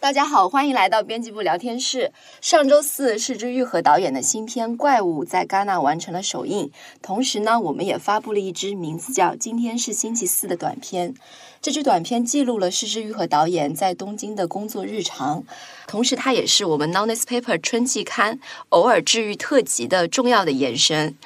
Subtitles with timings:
[0.00, 2.12] 大家好，欢迎来到编辑部聊天室。
[2.40, 6.70] 上周四，是之玉和导演的新片《怪物》在戛纳完成了首映，
[7.02, 11.14] 同时呢，我们也发布了一支名字叫《今天是星期四》的短片。
[11.60, 15.42] 这支短片记录了市之愈合导演在东京的工作日常，
[15.88, 18.38] 同时它也是我们 nones paper 春季刊
[18.68, 21.16] 偶尔治愈特辑的重要的延伸。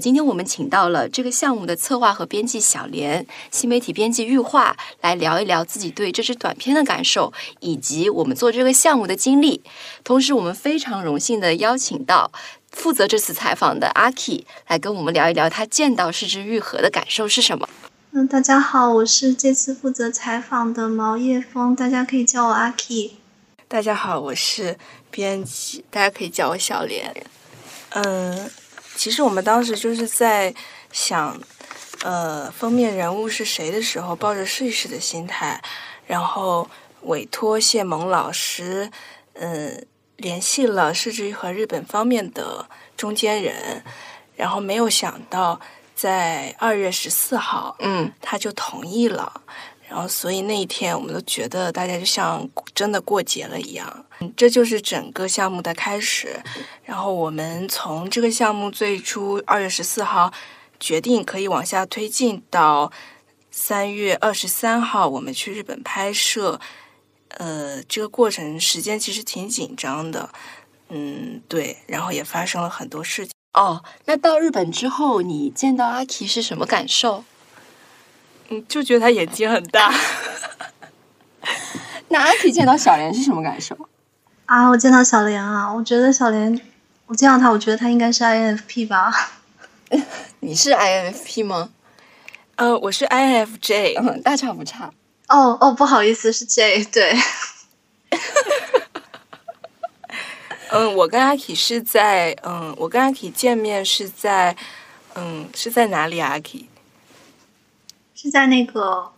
[0.00, 9.60] 今天我们请到了这个项目的策划和编辑小莲，新媒体编辑玉化，来聊一聊自己对这支短片的感受，以及我们做这个项目的经历。
[10.04, 12.30] 同时，我们非常荣幸的邀请到
[12.70, 17.68] 负责这次采访的阿 K 来跟我们聊一聊他见到市之愈合的感受是什么。
[18.12, 23.12] 嗯，大家好，我是这次负责采访的毛叶枫，大家可以叫我阿 K。
[23.68, 24.76] 大家好，我是
[25.12, 27.14] 编辑，大家可以叫我小莲。
[27.90, 28.50] 嗯，
[28.96, 30.52] 其实我们当时就是在
[30.90, 31.40] 想，
[32.02, 35.62] 呃，封面人物是谁的时候，抱着试一试的心态，
[36.08, 36.68] 然后
[37.02, 38.90] 委托谢萌老师，
[39.34, 43.84] 嗯，联系了市之和日本方面的中间人，
[44.34, 45.60] 然后没有想到。
[46.00, 49.30] 在二月十四号，嗯，他就同意了，
[49.86, 56.40] 然后所以那一天我们都觉得大家就像真的过节了一样，这就是整个项目的开始。
[56.86, 60.32] 然后我们从这个项目最初二月十四号
[60.78, 62.90] 决定可以往下推进到
[63.50, 66.58] 三月二十三号，我们去日本拍摄，
[67.36, 70.30] 呃，这个过程时间其实挺紧张的，
[70.88, 73.34] 嗯，对，然后也发生了很多事情。
[73.52, 77.24] 哦，那到日本之后，你见到阿奇是什么感受？
[78.48, 79.92] 嗯，就觉得他眼睛很大。
[82.08, 83.76] 那阿奇见到小莲是什么感受？
[84.46, 86.60] 啊，我见到小莲啊，我觉得小莲，
[87.06, 89.12] 我见到他，我觉得他应该是 INFP 吧。
[90.40, 91.70] 你是 INFP 吗？
[92.56, 94.92] 呃，我是 INFJ，嗯，大差不差。
[95.28, 97.16] 哦哦，不好意思，是 J，对。
[100.72, 104.56] 嗯，我跟阿 K 是在嗯，我跟阿 K 见面是在
[105.14, 106.20] 嗯，是在哪里？
[106.20, 106.66] 阿 K
[108.14, 109.10] 是在那个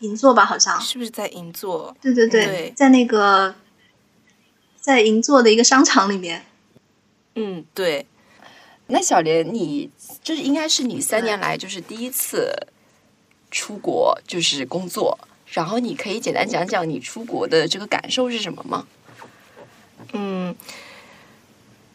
[0.00, 0.44] 银座吧？
[0.44, 1.96] 好像是不是在银座？
[2.00, 3.54] 对对对，在那个
[4.80, 6.44] 在银座的一个商场里面。
[7.36, 8.06] 嗯，对。
[8.88, 9.88] 那小莲，你
[10.22, 12.54] 就是应该是你三年来就是第一次
[13.50, 15.18] 出国，就是工作。
[15.46, 18.86] 然后你可以简单讲讲你出国的这个感受是什么吗？
[20.16, 20.54] 嗯，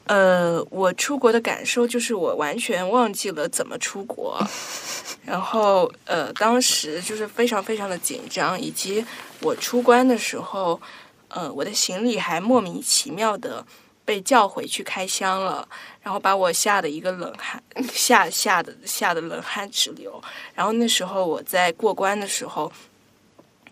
[0.08, 4.38] 呃，我出国的感受就是我完全忘记了怎么出国，
[5.26, 9.04] 然后呃，当时就是非常非常的紧张，以及
[9.42, 10.80] 我出关的时候，
[11.30, 13.66] 呃，我的行李还莫名其妙的
[14.04, 15.68] 被叫回去开箱了，
[16.04, 17.64] 然后把我吓得一个冷汗，
[17.94, 20.22] 吓吓的吓得冷汗直流。
[20.54, 22.72] 然后那时候我在过关的时候。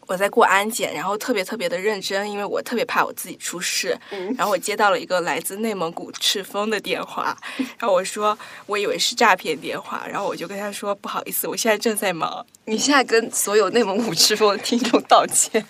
[0.07, 3.97] 我在过安检，然后特别特别的认真，因为我特别怕我自己出事。
[4.37, 7.37] 然后我接到了一个来自内蒙古赤峰的电话，
[7.77, 12.45] 然后我说我以为是诈骗电话，然后我就跟他说不好意思，我现在正在忙。
[12.65, 15.65] 你现在跟所有内蒙古赤峰的听众道歉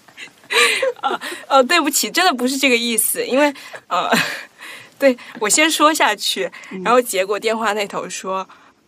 [1.02, 1.20] 啊？
[1.50, 3.52] 哦，对不起，真的不是这个意思，因为
[3.88, 4.10] 呃，
[5.00, 6.50] 对我先说下去，
[6.84, 8.48] 然后结果电话那头说，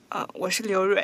[0.09, 1.03] 呃，我是刘蕊，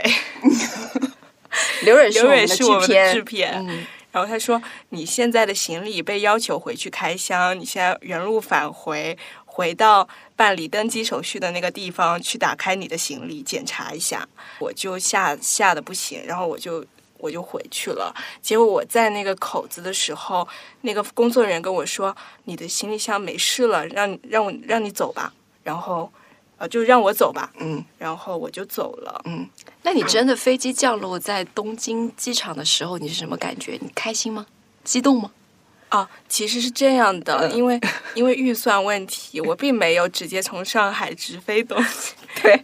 [1.83, 3.87] 刘蕊刘蕊是我们的制片。
[4.15, 4.61] 然后他说
[4.91, 14.25] ：“你现在的行李被要求回去开箱，你现在原路返回，回到办理登机手续的那个地方去打开你的行李检查一下。”
[14.59, 16.85] 我就吓吓得不行，然后我就
[17.17, 18.15] 我就回去了。
[18.41, 20.47] 结果我在那个口子的时候，
[20.79, 22.15] 那个工作人员跟我说
[22.45, 26.09] ：“你的行李箱没事了，让让我让你走吧。”然后。
[26.65, 29.47] 啊，就让我走吧，嗯，然后我就走了，嗯。
[29.83, 33.77] 那你真的飞机降落在东京机场的时候，你是什么感觉？
[33.81, 34.45] 你开心吗？
[34.83, 35.31] 激动吗？
[35.89, 37.79] 啊，其实是这样的，因为
[38.15, 42.61] 因为预算问题，我并没有直接从上海直飞东京，对。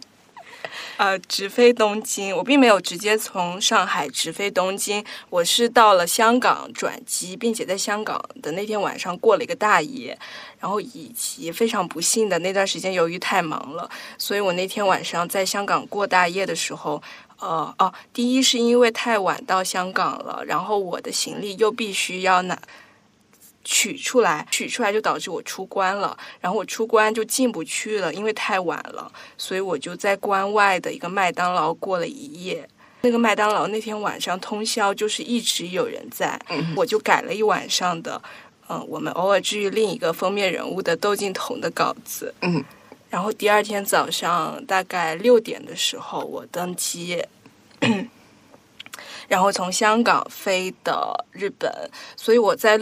[0.98, 10.16] 呃，直飞东京，我并没有直接从上海直飞东京，我是到了香港转机，并且在香港的那天晚上过了一个大夜，
[10.60, 17.02] 然后以及非常不幸的那段时间，由于太忙了，所以我那天晚上在香港过大夜的时候，
[17.40, 22.58] 呃，哦，第一是因为太晚到香港了，然后我的行李又必须要拿。
[23.64, 32.68] 取出来，取出来就导致我出关了，然后我出关就进不去了，因为太晚了，所以我就在关外的一个麦当劳过了一夜。
[33.02, 36.40] 那个麦当劳那天晚上通宵，就是一直有人在，
[36.76, 38.22] 我就改了一晚上的，
[38.68, 42.64] 嗯，我们偶尔治愈另一个封面人物的窦靖童的稿子，嗯，
[43.10, 47.20] 然后第二天早上大概六点的时候我登机，
[49.26, 51.72] 然后从香港飞的日本，
[52.16, 52.80] 所以我在。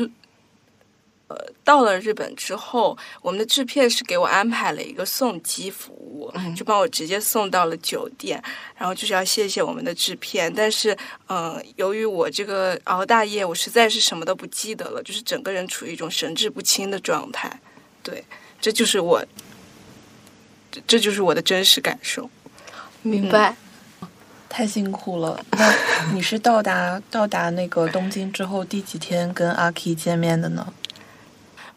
[1.63, 8.43] 到了日本之后，我们的制片是给我安排了一个送机服务，就帮我直接送到了酒店。
[8.77, 10.97] 然后就是要谢谢我们的制片，但是，
[11.29, 17.61] 嗯，由于我这个熬大夜，我实在是什么都不记得了，就是整个人处于一种神志不清的状态。
[18.03, 18.25] 对，
[18.61, 19.25] 这就是我，
[20.71, 22.29] 这这就是我的真实感受。
[23.03, 23.55] 明白。
[24.53, 25.41] 太辛苦了。
[25.53, 25.73] 那
[26.13, 30.75] 你是到达 到达那个东京之后第几天跟阿 K 见面的呢？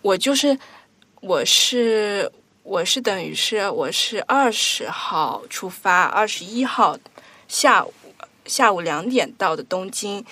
[0.03, 0.59] 我就是，
[1.21, 2.29] 我是
[2.61, 6.97] 我是等于是我是二十号出发，二十一号
[7.47, 7.94] 下午
[8.45, 10.23] 下午两点到的东京，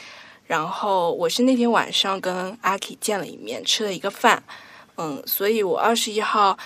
[0.45, 4.43] 然后我是那天晚上跟阿 K 见了一面，吃了一个饭，
[4.97, 6.59] 嗯，所以我二十一号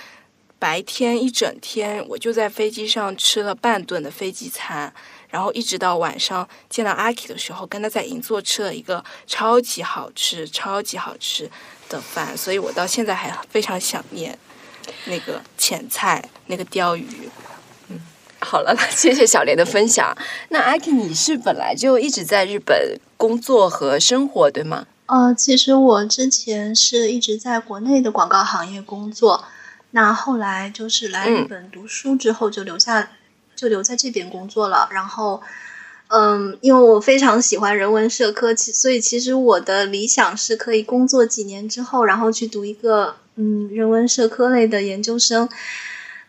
[0.58, 4.92] 白天一整天我就在飞机上吃了半顿的飞机餐。
[5.36, 11.52] 然后一直到晚上见到阿 K 的时候，跟他在银座吃了一个超级好吃、超级好吃
[11.90, 14.40] 的饭，所以我到现在还非常想念
[15.08, 17.30] 那个浅菜、那个鲷鱼。
[17.90, 18.00] 嗯
[18.40, 20.16] 好了，谢谢小莲的分享。
[20.48, 24.88] 那阿 K，你是本来就一直在日本工作和生活，对吗？
[25.08, 29.44] 呃，其实我之前是一直在国内的广告行业工作，
[29.92, 33.10] 那后来就是来日本读书之后就留下。
[33.56, 35.42] 就留在这边工作了，然后，
[36.08, 45.50] 嗯，因为我非常喜欢人文社科，其所以其实我的理想是可以工作几年之后，然后去读一个嗯人文社科类的研究生。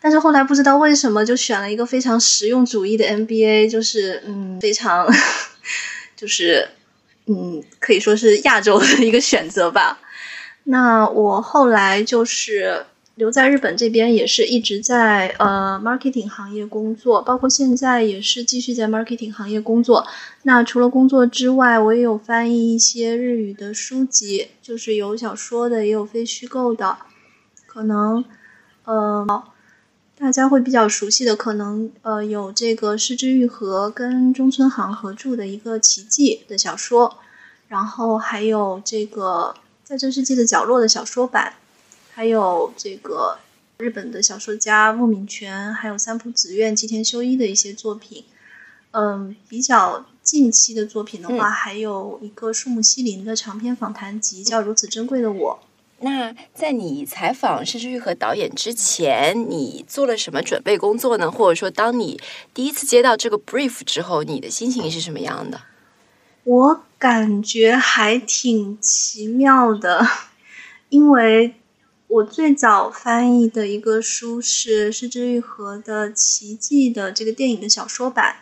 [0.00, 5.06] 但是后来不知道为什么就选了一个非常实用主义的 MBA，就是嗯非常
[6.16, 6.68] 就是
[7.26, 9.98] 嗯可以说是亚洲的一个选择吧。
[10.64, 12.86] 那我后来就是。
[13.16, 20.06] 留在日本这边也是一直在呃 marketing 行业工作，包括现在也是继续在 marketing 行业工作。
[20.42, 26.98] 那除了工作之外，我也有翻译一些日语的书籍，就是有小说的，也有非虚构的。
[27.66, 28.22] 可能
[28.84, 29.44] 呃
[30.18, 37.16] 大家会比较熟悉的，可能呃有这个失之愈合跟中村航合著的一个奇迹的小说，
[37.68, 41.54] 然后还有这个在这世界的角落的小说版。
[42.16, 43.36] 还有这个
[43.76, 48.24] 日本的小说家木敏泉，还有三浦子苑、吉田修一的一些作品。
[48.92, 55.58] 嗯，比较近期的作品的话，还有一个树木希林的长篇访谈集，叫《如此珍贵的我》。
[56.00, 61.30] 那在你采访施之玉和导演之前，你做了什么准备工作呢？
[61.30, 62.18] 或者说，当你
[62.54, 65.60] 第一次接到这个 brief 之后，你的心情是什么样的？
[66.44, 70.06] 我感觉还挺奇妙的，
[70.88, 71.56] 因为。
[72.16, 78.36] 我最早翻译的一个书是失之愈合的《奇迹》的这个电影的小说版。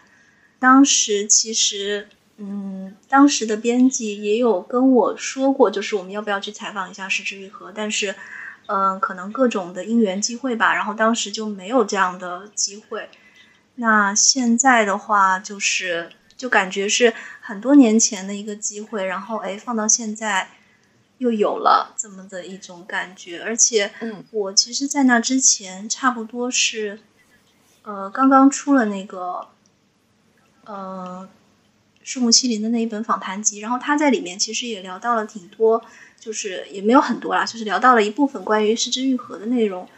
[0.60, 2.06] 当时其实，
[2.36, 8.14] 嗯，当时的编辑也有跟我说过，就是我们要不要去采访一下失之愈合，但是，
[8.66, 13.08] 嗯，可能各种的因缘机会吧，然后当时就没有这样的机会。
[13.74, 20.50] 那现在的话，就是就感觉是很多年前的一个机会，然后哎，放到现在。
[21.18, 26.98] 又有了这么的一种感觉，而且，嗯，我其实，在那之前，差不多是，
[27.82, 29.46] 呃，刚刚出了那个，
[30.64, 31.28] 呃，
[32.02, 35.84] 树木希林的那一本访谈集，然后他在里面其实也聊到了挺多，
[36.18, 39.88] 就是也没有很多啦，就是聊到了一部分关于失之愈合的内容。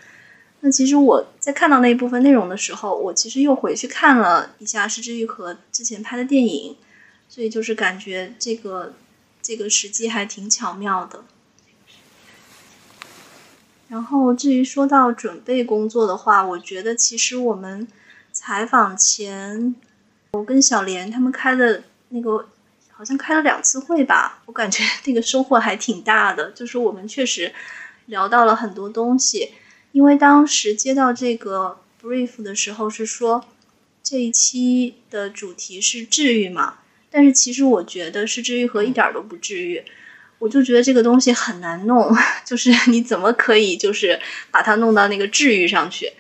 [0.61, 6.77] 那其实我在看到那一部分内容的时候，我其实又回去看了一下失之愈合之前拍的电影，
[7.29, 8.93] 所以就是感觉这个。
[9.47, 11.23] 这个时机还挺巧妙的。
[13.87, 17.87] 然后至于说到准备工作的话，我觉得其实我们
[18.33, 19.77] 采访前，
[20.33, 22.49] 我跟小莲他们开的那个
[22.91, 26.51] 好像开了两次会吧，我感觉那个收获还挺大的。
[26.51, 27.55] 就是我们确实
[28.07, 29.53] 聊到了很多东西，
[29.93, 33.45] 因为当时接到这个 brief 的时候是说
[34.03, 36.79] 这一期的主题是治愈嘛。
[37.11, 39.83] 但是其实我觉得是治愈和一点都不治愈，
[40.39, 44.21] 我就觉得这个东西很难弄， 就是你怎么可以就是
[44.51, 46.13] 把它弄到那个治愈上去？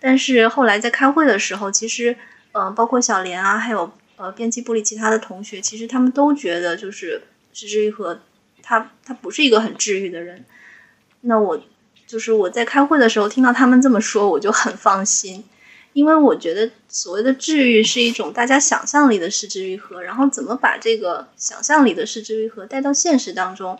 [0.00, 2.16] 但是后来在开会的时候，其实
[2.52, 8.20] 嗯，包括小莲啊，还有呃编辑部里其他的同学，其实他们都觉得就是是治愈和
[8.62, 10.44] 他他不是一个很治愈的人。
[11.22, 11.60] 那我
[12.06, 15.44] 就是我在开会的时候听到他们这么说，我就很放心。
[15.92, 23.78] 因为我觉得所谓的治愈是一种大家想象力的失之愈合，然后怎么把这个想象力的失之愈合带到现实当中，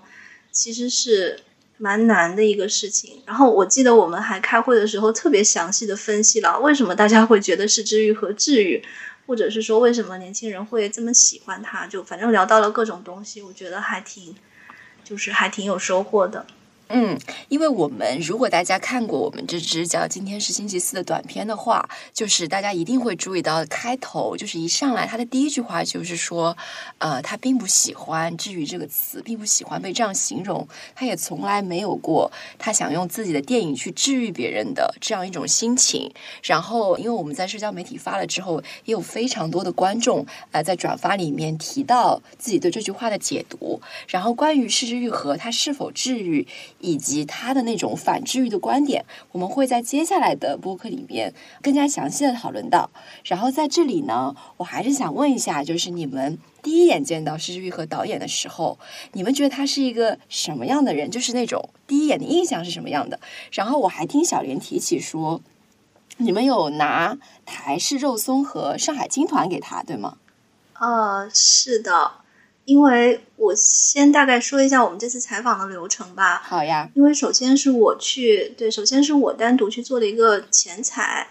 [0.51, 1.41] 其实是
[1.77, 3.23] 蛮难的一个事情。
[3.25, 8.83] 然后我记得我们还开会的时候特别详细的分析了为什么大家会觉得失之愈合治愈，
[9.27, 14.35] 或者是说为什么年轻人会这么喜欢它，就反正聊到了各种东西，我觉得还挺，
[15.05, 16.45] 就是还挺有收获的。
[16.91, 17.19] 嗯，
[17.49, 26.57] 因为我们如果大家看过我们这支叫《今天是星期四》的短片的话，就是大家一定会注意到开头，就是一上来他的第一句话就是说，
[26.97, 36.11] 呃，他并不喜欢“治愈”这个词，并不喜欢被这样形容，他也从来没有过他想用自己的电影去治愈别人的这样一种心情。
[36.43, 43.79] 然后，因为我们在社交媒体发了之后，也有非常多的观众呃在转发里面提到自己对这句话的解读。
[44.09, 46.47] 然后，关于失之愈合它是否治愈？
[46.81, 52.91] 以及他的那种反治愈的观点，我们会在接下来的播客里面更加详细的讨论到。
[53.25, 58.79] 然后在这里呢，我还是想问一下，就是你们第一眼见到施之玉和导演的时候，
[59.13, 61.11] 你们觉得他是一个什么样的人？
[61.11, 63.19] 就是那种第一眼的印象是什么样的？
[63.51, 65.41] 然后我还听小莲提起说，
[66.19, 70.19] 你们有拿台式肉松和上海青团给他，对吗？
[70.81, 72.13] 呃，是的。
[72.69, 76.43] 因为我先大概说一下我们这次采访的流程吧。
[76.45, 76.87] 好呀。
[76.95, 81.29] 因为首先是我去，对，首先是我单独去做了一个前采，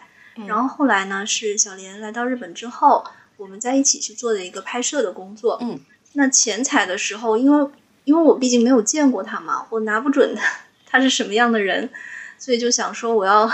[0.47, 3.05] 然后后来呢是小莲来到日本之后，
[3.37, 5.59] 我们在一起去做的一个拍摄的工作。
[5.61, 5.79] 嗯。
[6.13, 7.69] 那前采的时候，因为
[8.05, 10.35] 因为我毕竟没有见过他嘛，我拿不准
[10.87, 11.87] 他是什么样的人，
[12.39, 13.47] 所以就想说我要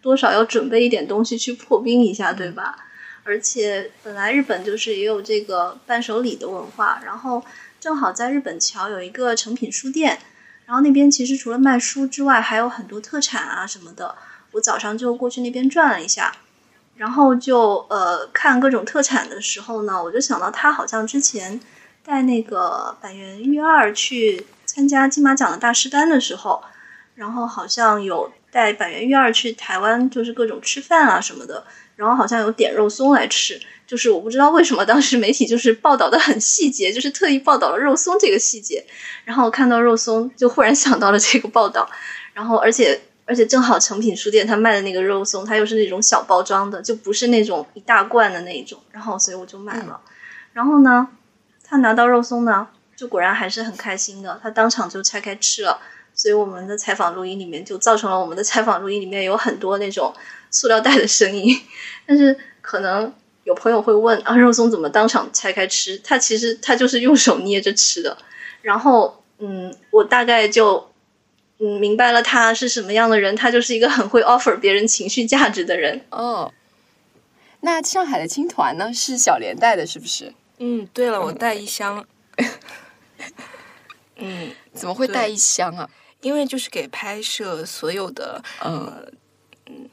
[0.00, 2.85] 多少要准备一点东西去破冰一下，对吧？
[3.26, 7.42] 而且本来日本就是也有这个伴手礼的文化，然后
[7.80, 10.18] 正好在日本桥有一个诚品书店，
[10.64, 14.14] 然后那边其实除了卖书之外，还有很多特产啊什么的。
[14.52, 16.32] 我早上就过去那边转了一下，
[16.96, 21.60] 然后就呃看各种特产的时候呢，我就想到他好像之前
[22.04, 26.62] 带那个板垣裕二去参加金马奖的大师班的时候，
[27.16, 31.64] 然后好像有带板垣裕二去台湾，就是各种吃饭啊什么的。
[31.96, 38.84] 然后好像有点肉松来吃，就是我不知道为什么当时媒体就是报道的很细节，就是特意报道了肉松这个细节。
[39.24, 41.88] 然后看到肉松，就忽然想到了这个报道。
[42.34, 48.78] 然后而且而且正好成品书店他卖的那个肉松，它又是那种小包装的，就不是那种一大罐的那一种。
[48.92, 49.98] 然后所以我就买了。
[50.52, 51.08] 然后呢，
[51.64, 55.80] 他拿到肉松呢，就果然还是很开心的，他当场就拆开吃了。
[56.12, 60.12] 所以我们的采访录音里面就造成了我们的采访录音里面有很多那种。
[60.56, 61.60] 塑料袋的声音，
[62.06, 63.12] 但是可能
[63.44, 65.98] 有朋友会问啊，肉松怎么当场拆开吃？
[65.98, 68.16] 他其实他就是用手捏着吃的。
[68.62, 70.90] 然后，嗯，我大概就
[71.58, 76.00] 嗯明白了他是什么样的人，他就是一个很会 offer 别人情绪价值的人。
[76.10, 76.52] 哦，
[77.60, 78.90] 那上海的青团呢？
[78.94, 80.32] 是小莲带的，是不是？
[80.58, 82.06] 嗯，对了，我带一箱。
[84.16, 85.88] 嗯，怎么会带一箱啊？
[86.22, 89.06] 因为就是给拍摄所有的，呃，
[89.66, 89.88] 嗯。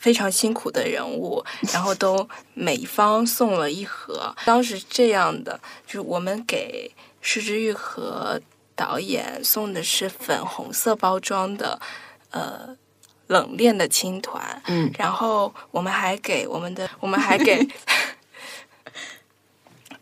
[0.00, 4.34] 非常辛苦的人物，然后都每方送了一盒。
[4.46, 6.90] 当时这样的，就是我们给
[7.20, 8.40] 施之玉和
[8.74, 11.78] 导演送的是粉红色包装的，
[12.30, 12.74] 呃，
[13.26, 14.62] 冷链的青团。
[14.66, 17.64] 嗯，然后我们还给我们的，我们还给。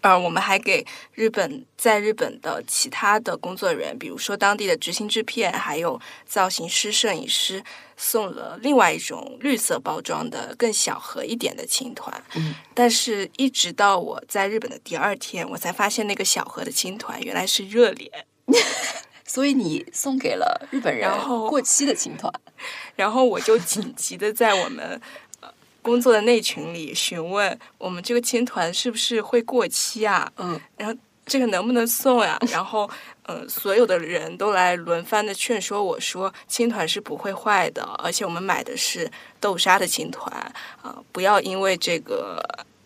[0.00, 7.62] 呃，我们还给日本在日本的其他的工作人员，比如说当地的执行制片，还有造型师、摄影师，
[7.96, 12.22] 送了另外一种绿色包装的更小盒一点的青团。
[12.34, 18.10] 嗯，但是一直到我在日本的第二天，我才发现那个小盒的青团原来是热脸，
[19.26, 21.10] 所以你送给了日本人
[21.48, 22.32] 过期的青团，
[22.94, 25.00] 然后我就紧急的在我们。
[25.88, 30.30] 工作的内群里询问我们这个青团是不是会过期啊？
[30.36, 32.38] 嗯，然后这个能不能送呀？
[32.52, 32.88] 然后，
[33.22, 40.30] 呃，所有的人都来轮番的劝说我说，青团是不会坏的，而且我们买的是豆沙的青团
[40.82, 42.38] 啊，不要因为这个。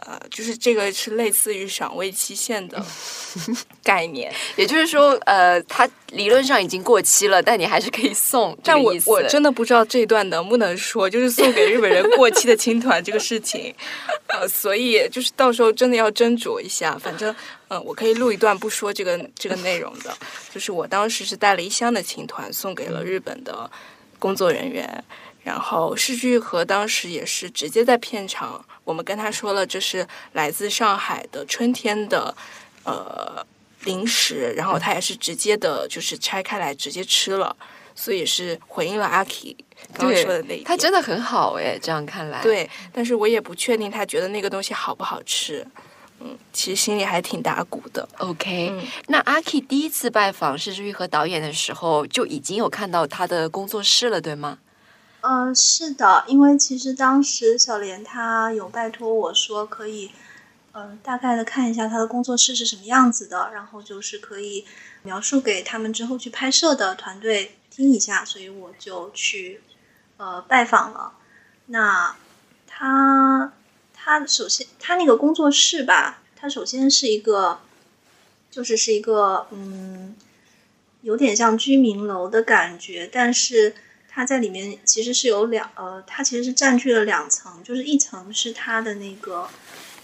[0.05, 2.85] 呃，就是这个是类似于赏味期限的
[3.85, 8.57] 概念，也就是说，呃，它理论上已经过期了，但你还是可以送。
[8.65, 13.73] 但我我真的不知道这段能不能说，就是送给日本人过期的青团这个事情，
[14.27, 16.99] 呃，所以就是到时候真的要斟酌一下。
[16.99, 17.33] 反正，
[17.69, 20.13] 嗯，我可以录一段不说这个这个内容的，
[20.53, 23.71] 就是我当时是带了一箱的青团送给了日本的
[24.19, 25.05] 工作人员。
[25.43, 32.35] 然后世居和当时也是直接在片场，我们跟他说了这是来自上海的春天的，
[32.85, 33.45] 呃
[33.85, 37.57] 零食，然后他也是直接的，就是拆开来直接吃了，
[37.95, 39.57] 所以是回应了阿 K
[39.95, 42.41] 刚刚说的那一他真的很好哎，这样看来。
[42.41, 45.67] 对，但是我也不确定他觉得那个东西好不好吃，
[46.21, 48.09] 嗯，其实心里还挺打鼓的。
[48.19, 48.73] OK，
[49.09, 54.59] 那阿 K 第一次拜访世居和导演的时候，就已经有看到他的工作室了，对吗？
[55.23, 60.11] 嗯，是的，因为其实当时小莲她有拜托我说可以，
[60.73, 64.64] 嗯，大概的看一下他的工作室是什么样子的，然后就是可以
[65.02, 69.61] 描述给他们之后去拍摄的团队听一下，所以我就去
[70.17, 71.12] 呃拜访了。
[71.67, 72.17] 那
[72.67, 73.52] 他
[73.95, 77.61] 他首先他那个工作室吧，他首先是一个
[78.50, 80.17] 就是是一个嗯
[81.02, 83.75] 有点像居民楼的感觉，但是
[84.12, 89.49] 它在里面其实是有两呃，它其实是占据了两层，就是一层是它的那个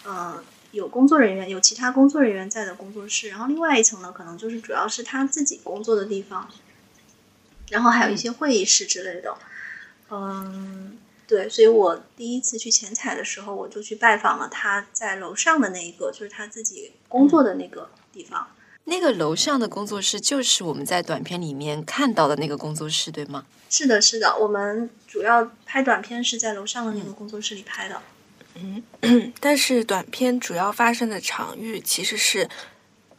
[0.04, 0.42] 呃。
[0.70, 6.46] 有工作人员，有其他工作人员在的工作室，然后另外一层呢，可能就是主要是他自己工作的地方，
[7.70, 9.34] 然后还有一些会议室之类的。
[10.10, 18.48] 嗯，对，所以我第一次去前采的时候，我就去拜访了他在楼上的那一个，就是他自己工作的那个地方。
[18.88, 23.44] 那个楼上的工作室就是我们在短片里面看到的那个工作室，对吗？
[23.68, 28.00] 是的，是的，我们主要拍短片是在楼上的那个工作室里拍的。
[28.54, 28.82] 嗯，
[29.38, 32.48] 但是短片主要发生的场域其实是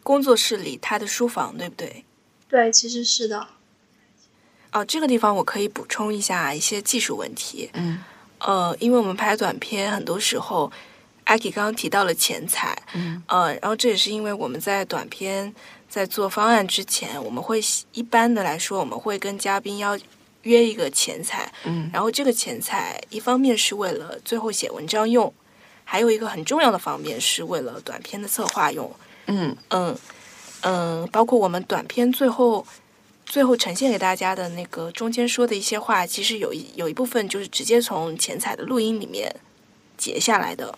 [0.01, 2.03] 工作室里他的书房，对不对？
[2.49, 3.47] 对，其实是的。
[4.71, 7.69] 哦，这个地方我可以补充一下一些技术问题。
[7.73, 7.99] 嗯，
[8.39, 10.71] 呃，因为我们拍短片很多时候，
[11.29, 15.53] 阿 k 刚刚提到了钱财，嗯，呃，然后这也是因为我们在短片
[15.87, 17.61] 在做方案之前，我们会
[17.93, 19.97] 一般的来说，我们会跟嘉宾要。
[20.43, 25.31] 约一个钱财，嗯，然后这个钱财一方面是为了最后写文章用，
[25.83, 28.89] 还有一个很重要的方面是为了短片的策划用，
[29.27, 29.93] 嗯嗯
[30.61, 32.65] 嗯，包括我们短片最后
[33.25, 39.29] 最后呈现给大家的那个中间说的一些话，其实有一有一部分就是直接从钱彩的录音里面
[39.97, 40.73] 截下来的。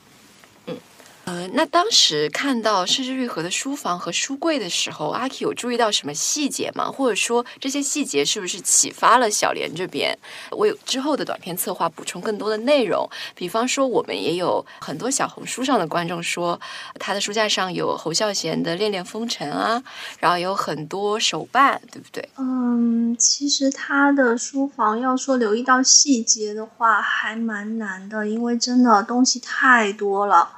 [1.31, 6.91] 呃，那当时看到甚至玉和的书房和书柜的时候，阿 K 有注意到什么细节吗？
[6.91, 10.13] 或者说这些细节是不是启发了小莲这边
[10.57, 13.09] 为之后的短片策划补充更多的内容？
[13.33, 16.59] 比方说，我们也有很多小红书上的观众说，
[16.99, 19.81] 他的书架上有侯孝贤的《恋恋风尘》啊，
[20.19, 22.27] 然后有很多手办，对不对？
[22.39, 30.57] 嗯，其实他的书房要说留意到细节的话，还蛮难的，因为真的东西太多了。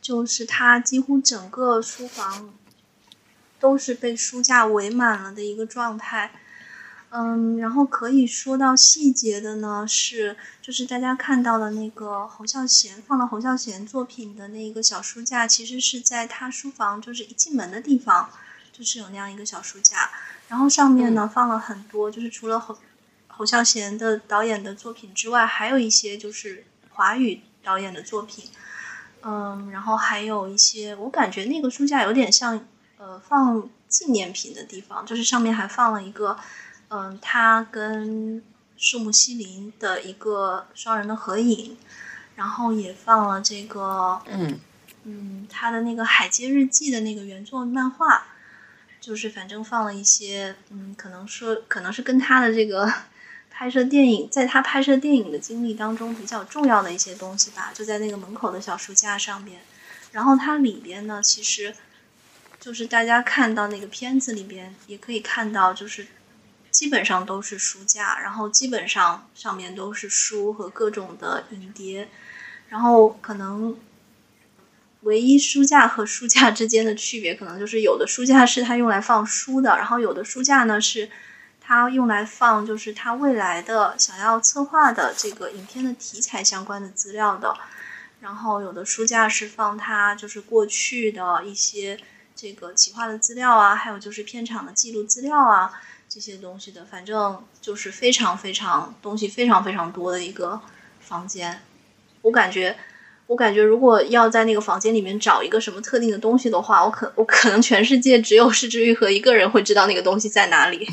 [0.00, 2.54] 就是它几乎整个书房
[3.58, 6.32] 都是被书架围满了的一个状态，
[7.10, 18.30] 嗯，然后可以说到细节的呢，是就是大家看到的那个侯孝贤放了侯孝贤作品的那个小书架，其实是在他书房就是一进门的地方，
[18.72, 20.10] 就是有那样一个小书架，
[20.48, 22.78] 然后上面呢放了很多，就是除了侯
[23.26, 28.48] 侯孝贤的导演的作品之外，还有一些就是华语导演的作品。
[29.22, 32.64] 嗯，然后还有一些，我感觉那个书架有点像，
[32.98, 36.38] 呃，放纪念品的地方，就是上面还放了一个，
[36.88, 38.42] 嗯，他跟
[38.76, 41.76] 树木希林的一个双人的合影，
[42.36, 44.58] 然后也放了这个，嗯
[45.04, 48.24] 嗯，他的那个《海街日记》的那个原作漫画，
[49.00, 52.92] 就是反正放了一些，嗯，可能说可能是跟他的这个。
[53.60, 59.60] 拍摄电影，在他拍摄电影的经历当中比较重要的一些东西吧，就在那个门口的小书架上面。
[60.12, 61.74] 然后它里边呢，其实
[62.58, 66.06] 就是大家看到那个片子里边也可以看到，就是
[66.70, 72.08] 基本上都是书架，然后基本上上面都是书和各种的影碟。
[72.70, 73.76] 然后可能
[75.02, 81.10] 唯一书架和书架之间的区别，可能就是有的书架是它用来放书的，然后有的书架呢是。
[81.70, 87.56] 它用来放就是他未来的想要策划的这个影片的题材相关的资料的，
[88.18, 91.96] 然后有的书架是放他就是过去的一些
[92.34, 95.70] 这个企划的资料啊，还有就是片场的记录资料啊
[96.08, 100.60] 这些东西的，反正就是非常非常东西非常非常多的一个
[100.98, 101.62] 房间。
[102.22, 102.76] 我感觉，
[103.28, 110.88] 我感觉如果要在那个房间里面找一个什么特定的东西的话，我可我可能全世界只有施之玉和一个人会知道那个东西在哪里。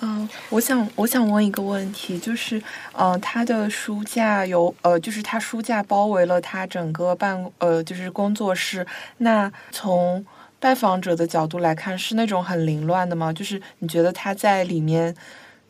[0.00, 8.86] 嗯，我想我想问一个问题，就是，呃，他的书架有，呃，就是他书架包围了他整个办，呃，就是工作室。
[9.18, 10.24] 那从
[10.60, 13.32] 拜访者的角度来看，是那种很凌乱的吗？
[13.32, 15.16] 就是你觉得他在里面，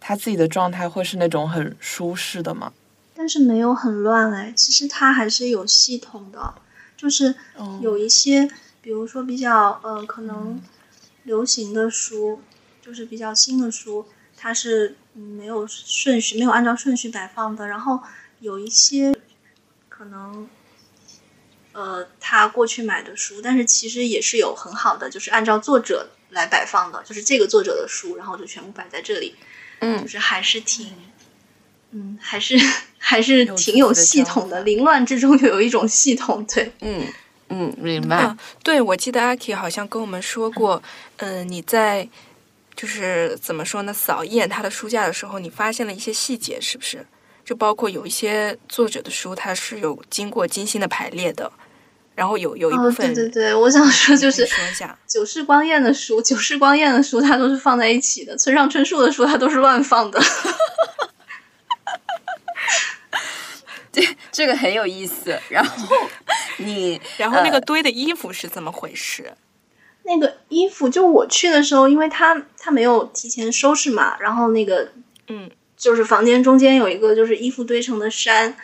[0.01, 2.73] 他自己的状态会是那种很舒适的吗？
[3.15, 6.55] 但是没有很乱哎，其实他还是有系统的，
[6.97, 7.35] 就是
[7.81, 10.61] 有一些，比如说比较，呃，可能
[11.23, 12.41] 流行的书，
[12.83, 14.05] 就是比较新的书。
[14.47, 17.67] 它是没有顺序，没有按照顺序摆放的。
[17.67, 18.01] 然后
[18.39, 19.13] 有一些
[19.89, 20.49] 可能，
[21.73, 29.35] 呃，他过去买的书，但是其实也是有很好的，就是按照作者来摆放的，就是这个作者的书，然后就全部摆在这里。
[29.81, 30.93] 嗯，就是还是挺，
[31.91, 32.57] 嗯，还是
[32.99, 36.47] 还是挺有系统的，凌乱之中又有一种系统。
[36.47, 37.05] 对，嗯
[37.49, 38.37] 嗯，明白。
[38.63, 40.81] 对，我记得阿 K 好像跟我们说过，
[41.17, 42.09] 嗯，你在。
[42.77, 43.93] 就是怎么说呢？
[43.93, 47.05] 扫一眼他的书架的时候，你发现了一些细节，是不是？
[47.43, 51.51] 就包括有一些作者的书，它是有经过精心的排列的，
[52.15, 60.21] 然后有有一部分，对对对，我想说就是说一下九世光彦的书，九世光彦的书它都是放在一起的，村上春树的书它都是乱放的。
[63.93, 65.39] 对这个很有意思。
[65.49, 65.97] 然后
[66.59, 69.33] 你，然后那个呃堆的衣服是怎么回事？
[70.07, 74.88] 那个衣服，就我去的时候，因为他他没有提前收拾嘛，然后那个
[75.29, 78.57] 嗯，就是房间中间有一个就是衣服堆成的山，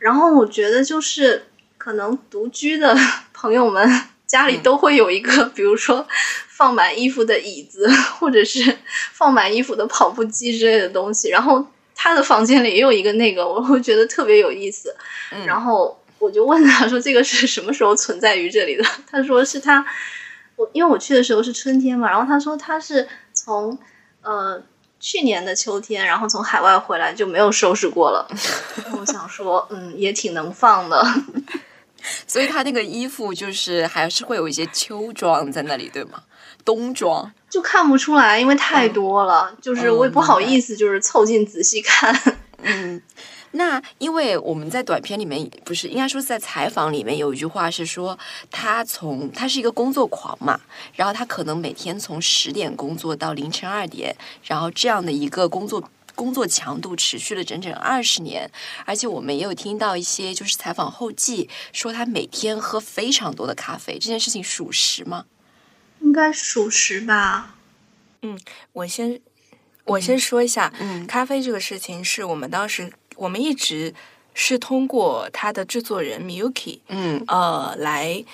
[0.00, 1.46] 然后我觉得就是
[1.78, 2.96] 可能独居的
[3.32, 3.88] 朋友们
[4.26, 6.06] 家里嗯都会有一个，比如说
[6.48, 8.78] 放满衣服的椅子，或者是
[9.12, 14.94] 放满衣服的跑步机之类的东西，然后他的房间里也有一个那个，我会觉得特别有意思，
[15.30, 19.86] 嗯然后我就问他说：“这个是什么时候存在于这里的？”他说是他，
[20.58, 23.78] 我因为我去的时候是春天嘛，然后他说他是从
[24.22, 24.60] 呃
[25.00, 28.28] 去年的秋天，然后从海外回来就没有收拾过了。
[28.98, 31.02] 我想说，嗯，也挺能放的。
[32.26, 36.22] 所以他那个衣服就是还是会有一些秋装在那里，对吗？
[36.64, 37.32] 冬装。
[37.48, 42.14] 就看不出来，因为太多了，就是我也不好意思，就是凑近仔细看。
[42.62, 43.00] 嗯，
[43.52, 48.18] 那因为我们在短片里面不是应该说是在采访里面有一句话是说，
[48.50, 50.60] 他从他是一个工作狂嘛，
[50.94, 55.90] 然后他可能每天从十点工作到凌晨二点，然后这样的一个工作。
[56.14, 58.50] 工作强度持续了整整二十年，
[58.84, 65.26] 而且我们也有听到一些就是采访后记说他每天喝非常多的咖啡，这件事情属实吗？
[66.00, 67.54] 应该属实吧？
[68.22, 68.36] 嗯
[68.72, 69.20] 我先
[69.84, 73.92] 我先说一下，嗯咖啡这个事情是我们当时我们一直
[74.32, 78.24] 是通过他的制作人 Miyuki 嗯呃来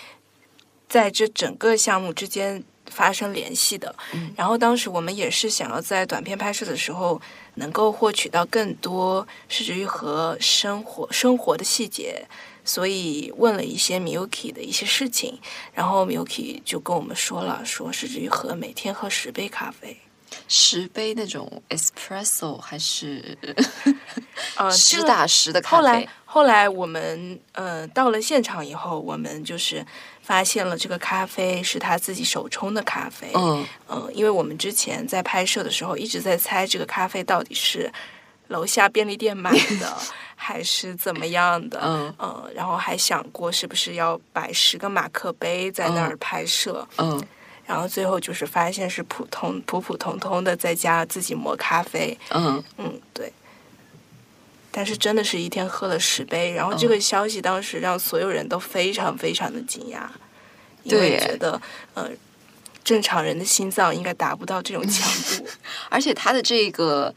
[0.89, 3.95] 在这整个项目之间发生联系的。
[4.13, 7.21] 嗯然后当时我们也是想要在短片拍摄的时候
[7.55, 12.25] 能够获取到更多视觉愈和生活生活的细节。
[12.67, 15.39] 所以问了一些 Miyuki 的一些事情，
[15.75, 19.99] 然后 Miyuki 就跟我们说了，说是之愈和每天喝十杯咖啡，
[20.49, 23.37] 十杯那种 espresso 还是
[24.57, 26.09] 呃， 实打实的咖后来啡？
[26.25, 29.85] 后来我们呃到了现场以后，我们就是
[30.23, 33.31] 发现了这个咖啡是他自己手冲的咖啡。
[33.35, 37.91] 嗯呃因为我们之前在拍摄的时候一直在猜这个咖啡到底是
[38.49, 39.97] 楼下便利店买的
[40.37, 41.81] 还是怎么样的。
[41.83, 47.23] 嗯呃，然后还想过是不是要摆十个马克杯在那儿拍摄，嗯
[47.67, 52.19] 然后最后就是发现是普通普普通通的在家自己磨咖啡。
[52.31, 53.33] 嗯嗯，对。
[54.71, 60.01] 但是真的是一天喝了十杯，然后这嗯个消息当时让所有人都非常非常的惊讶，
[60.83, 61.61] 因为觉得
[61.95, 62.11] 呃，
[62.83, 65.47] 正常人的心脏应该达不到这种强度。
[65.89, 67.15] 而且他的这个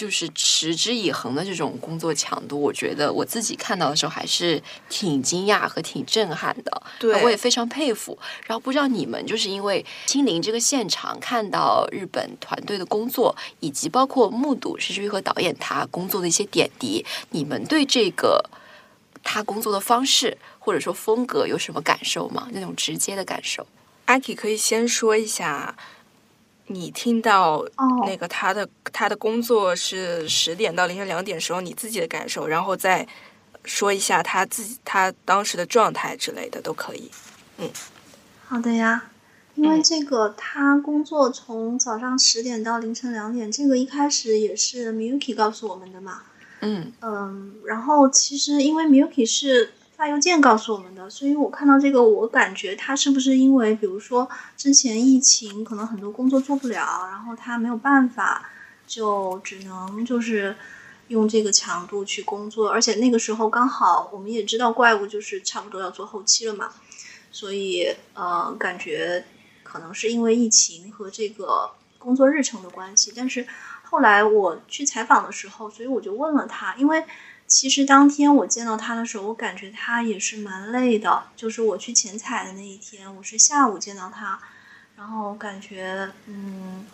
[0.00, 6.82] 就是持之以恒的这种工作强度，我觉得我自己看到的时候还是挺惊讶和挺震撼的。
[6.98, 8.18] 对我也非常佩服。
[8.46, 18.42] 然后不知道你们就是因为亲临这个现场，看到日本团队的工作，以及包括目睹石之予和导演他工作的一些点滴，你们对这个
[19.22, 22.48] 他工作的方式或者说风格有什么感受吗？
[22.52, 23.66] 那种直接的感受？
[24.06, 25.76] 阿 k 可以先说一下，
[26.72, 33.06] 你听到哦那个他的、他的工作是十点到凌晨两点的时候，你自己的感受，然后再
[33.64, 37.10] 说一下他自己他当时的状态之类的都可以。
[37.58, 37.68] 嗯
[38.46, 39.10] 好的呀，
[39.56, 46.22] 因为嗯这个他工作从早上十点到凌晨两点，这个一开始也是 Miyuki 告诉我们的嘛。
[46.60, 58.48] 嗯嗯，然后其实因为 Miyuki 是发邮件告诉我们的，所以我看到这个，我感觉他是不是因为比如说之前疫情，可能很多工作做不了，然后他没有办法，
[58.86, 60.56] 就只能就是
[61.08, 66.72] 用这个强度去工作，而且那个时候刚好我们也知道怪物就是差不多要做后期了嘛，
[67.30, 69.26] 所以呃，感觉
[69.62, 73.46] 可能是因为疫情和这个工作日程的关系，但是
[73.82, 77.04] 后来我去采访的时候，所以我就问了他，因为
[77.50, 81.24] 其实当天我见到他的时候，我感觉他也是蛮累的。
[81.34, 84.38] 就是我去前采的那一天，我是下午见到他，
[84.96, 86.86] 然后感觉嗯，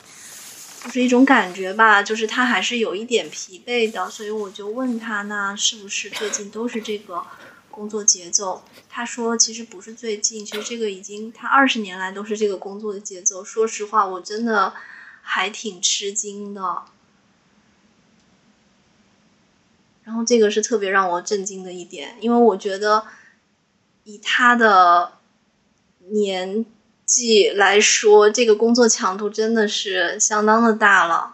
[0.82, 7.22] 就是一种感觉吧，就是他还是有一点疲惫的，所以我就问他呢，是不是最近都是这个
[7.70, 8.64] 工作节奏？
[8.88, 13.44] 他说其实不是最近，其实这个已经他二十年来都是这个工作的节奏。
[13.44, 14.72] 说实话，我真的
[15.20, 16.84] 还挺吃惊的。
[20.06, 23.04] 然后这个是特别让我震惊的一点，因为我觉得
[24.04, 25.14] 以他的
[26.10, 26.64] 年
[27.04, 31.32] 纪来说，这个工作强度真的是相当的大了。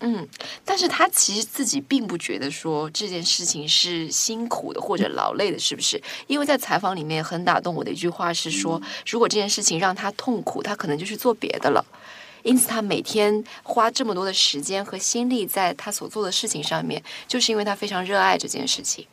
[0.00, 0.28] 嗯，
[0.62, 6.02] 但是他其实自己并不觉得说这件事情是辛苦的或者劳累的，是不是？
[6.26, 11.82] 因为在采访里面很打动我的一句话是说，如果这件事情让他痛苦，他可能就去做别的了。
[12.42, 19.06] 因此，他每天花这么多的时间和心力在他所做的事情上面，就是因为他非常热爱这件事情。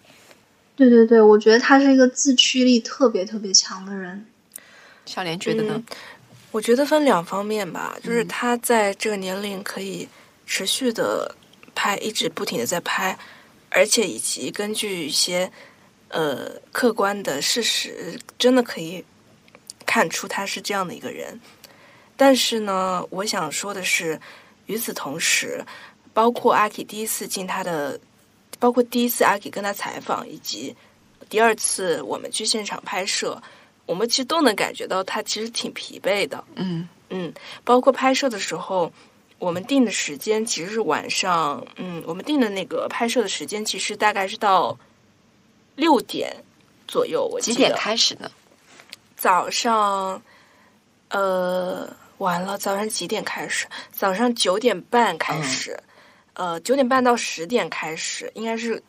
[0.75, 4.25] 对对对，我觉得他是一个自驱力特别特别强的人。
[5.05, 5.83] 小莲觉得呢？
[6.51, 10.07] 我觉得分两方面吧，就是他在这个年龄可以。
[10.51, 11.35] 持续的
[11.75, 13.15] 拍，一直不停的在拍，
[13.69, 15.51] 而且以及根据一些
[16.07, 19.05] 呃客观的事实，真的可以
[19.85, 21.39] 看出他是这样的一个人。
[22.19, 24.19] 但是呢，我想说的是，
[24.65, 25.63] 与此同时，
[26.13, 27.97] 包括阿 K 第一次进他的，
[28.59, 30.75] 包括第一次阿 K 跟他采访，以及
[31.29, 33.41] 第二次我们去现场拍摄，
[33.85, 36.43] 我们其实都能感觉到他其实挺疲惫的。
[36.55, 38.91] 嗯嗯，包括拍摄的时候。
[39.39, 44.77] 我们定的时间其实是晚上，嗯，我们定的那个拍摄的时间其实大概是到
[45.77, 46.35] 六点
[46.89, 47.25] 左右。
[47.31, 48.29] 我几点开始呢？
[49.15, 50.21] 早上，
[51.07, 53.65] 呃，完了，早上几点开始？
[53.91, 55.77] 早上九点半开始，
[56.33, 58.81] 呃，九点半到十点开始，应该是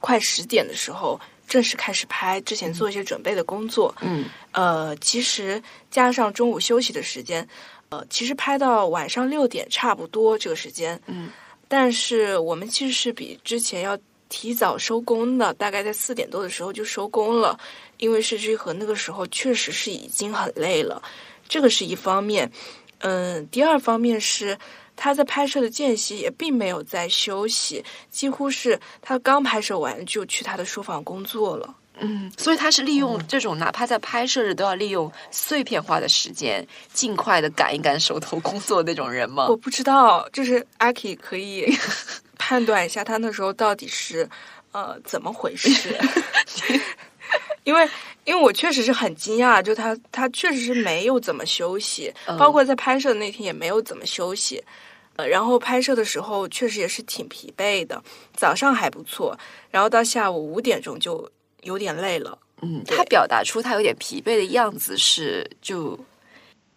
[0.00, 2.40] 快十点的时候正式开始拍。
[2.42, 7.48] 之前做一些准备的工作，嗯，呃，其实加上中午休息的时间。
[7.90, 11.30] 呃，其实拍到晚上六点差不多这个时间，嗯，
[11.68, 13.98] 但是我们其实是比之前要
[14.28, 17.58] 提早收工的，大概在四点多的时候就收工了，
[17.96, 21.02] 因为是之和那个时候确实是已经很累了，
[21.48, 22.50] 这个是一方面，
[22.98, 24.56] 嗯，第二方面是
[24.94, 31.74] 他在拍摄的间隙也并没有在休息，几乎是他刚拍摄完就去他的书房工作了。
[32.00, 39.48] 嗯，所以他是利用这种哪怕在拍摄日都要利用碎片化的时间，尽快的赶一赶手头工作那种人吗？
[39.48, 41.66] 我不知道，就是阿 K 可以
[42.38, 44.28] 判断一下他那时候到底是
[44.70, 45.98] 呃怎么回事
[47.64, 47.88] 因为
[48.28, 54.62] 因为我确实是很惊讶，就他他确实是没有怎么休息，包括在拍摄的那天也没有怎么休息，
[55.16, 58.02] 呃，然后拍摄的时候确实也是挺疲惫的，
[58.34, 59.34] 早上还不错，
[59.70, 61.28] 然后到下午五点钟就。
[61.64, 65.98] 有点累了，嗯，他表达出他有点疲惫的样子是就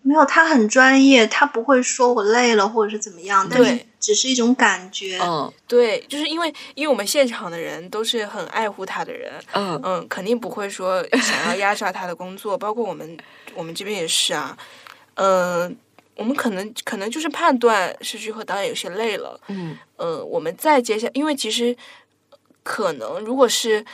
[0.04, 13.18] 没有，他很专业，他不会说我累了或者是怎么样，但是只是一种感觉，嗯，对，就是因为因为我们现场的人都是很爱护他的人，嗯嗯，肯定不会说想要压榨他的工作，包括我们
[13.54, 14.58] 我们这边也是啊，
[15.16, 15.78] 嗯，
[16.16, 21.76] 我们可能可能就是判断视剧和导演有些累了，嗯嗯，我们再接下，因为其实
[22.64, 23.86] 可能如果是。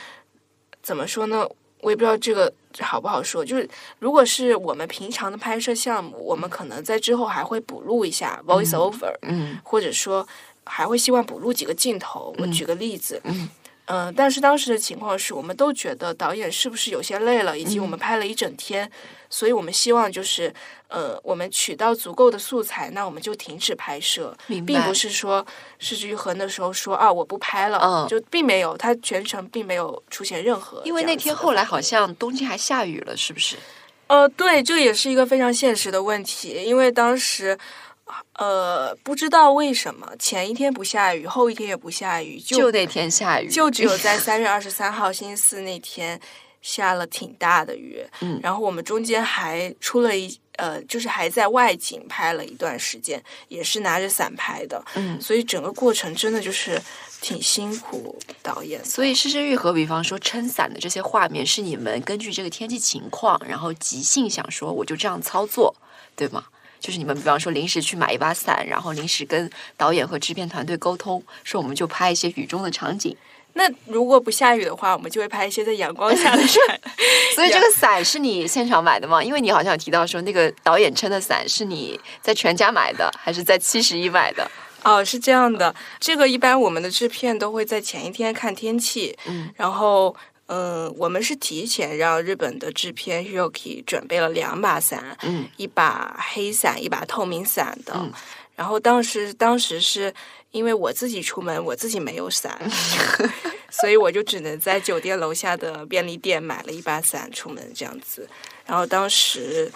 [0.80, 1.46] 怎么说呢？
[1.82, 2.50] 我也不知道这个
[2.80, 3.44] 好不好说。
[3.44, 10.26] 就是如果是我们平常的拍摄项目，我们可能在之后还会补录一下 voice over，嗯，或者说
[10.64, 12.34] 还会希望补录几个镜头。
[12.38, 13.48] 我举个例子，嗯。
[13.90, 18.90] 嗯，但是当时的情况是我们都觉得导演是不是有些累了，以及我们拍了一整天，
[19.30, 20.52] 所以我们希望就是，
[20.88, 25.44] 呃，我们取到足够的素材，那我们就停止拍摄，并不是说
[25.78, 30.82] 是之于和那时候说啊我不拍了，嗯，就并没有，他全程并没有出现任何。
[30.84, 33.56] 因为那天后来好像东京还下雨了，是不是？
[34.08, 37.58] 呃，对，这也是一个非常现实的问题，因为当时。
[38.34, 46.20] 呃，不知道为什么前一天不下雨，后一天也不下雨，就那天下雨，就只有在 三月二十三号星期四那天
[46.62, 48.04] 下了挺大的雨。
[48.20, 54.84] 嗯，然后我们中间还出了一呃，就是还在外景拍了一段时间，也是拿着伞拍的。
[54.94, 56.80] 嗯，所以整个过程真的就是
[57.20, 58.84] 挺辛苦导演。
[58.84, 65.74] 所以施之玉和比方说撑伞的这些画面，是你们根据这个天气情况，然后即兴想说我就这样操作，
[66.16, 66.44] 对吗？
[66.80, 73.16] 就是你们，比方说临时去买一把伞，然后临时跟导演和制片团队沟通，说我们就拍一些雨中的场景。
[73.54, 76.80] 那如果不下雨的话，我们就会拍一些在阳光下的伞。
[77.34, 79.22] 所以这个伞是你现场买的吗？
[79.22, 84.48] 因为你好像有提到说那个导演撑的伞是你在全家买的，还是在七十一买的？
[84.84, 85.74] 哦，是这样的。
[85.98, 90.14] 这个一般我们的制片都会在前一天看天气，嗯，然后。
[90.48, 97.92] 嗯，我们是提前让日本的制片 Hiroki 准备了两把伞，嗯，一把黑伞，一把透明伞的。
[97.94, 98.12] 嗯，
[98.56, 100.12] 然后当时当时是
[100.50, 102.58] 因为我自己出门，我自己没有伞，
[103.70, 108.28] 所以我就只能在酒店楼下的便利店买了一把伞出门这样子。
[108.66, 109.70] 然后当时。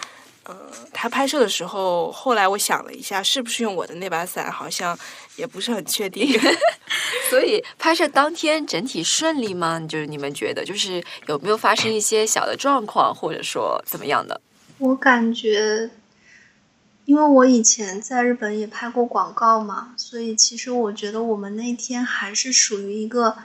[0.45, 0.55] 呃，
[0.91, 4.97] 他拍摄的时候，后来我想了一下，是不是用我的那把伞，好像
[5.37, 6.37] 也不是很确定。
[7.29, 9.79] 所以拍摄当天整体顺利吗？
[9.87, 14.41] 就是你们觉得，就是有没有发生一些小的状况，或者说怎么样的？
[14.79, 15.89] 我感觉，
[17.05, 23.37] 因为我以前在日本也拍过广告嘛，所以其实我觉得我们那天还是属于一个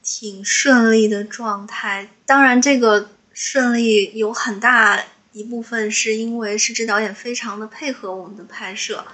[0.00, 2.10] 挺顺利的状态。
[2.24, 5.04] 当然，这个顺利有很大
[5.36, 9.04] 一部分是因为是指导演非常的配合我们的拍摄。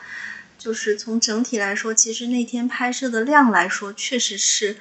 [0.56, 4.76] 就是从整体来说，其实那天拍摄的量来说，确实是，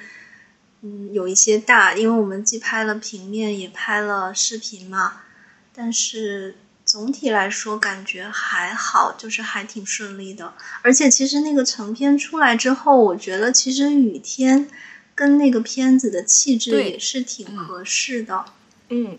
[0.82, 5.22] 嗯，有一些大，因为我们既拍了平面，也拍了视频嘛。
[5.74, 10.54] 但是总体来说，感觉还好，就是还挺顺利的。
[10.82, 14.68] 而且其实那个成片出来之后，我觉得其实雨天
[15.16, 18.44] 跟那个片子的气质也是挺合适的。
[18.90, 19.18] 嗯，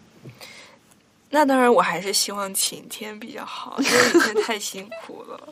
[1.36, 5.50] 那当然，我还是希望晴天比较好，因为雨天太辛苦了。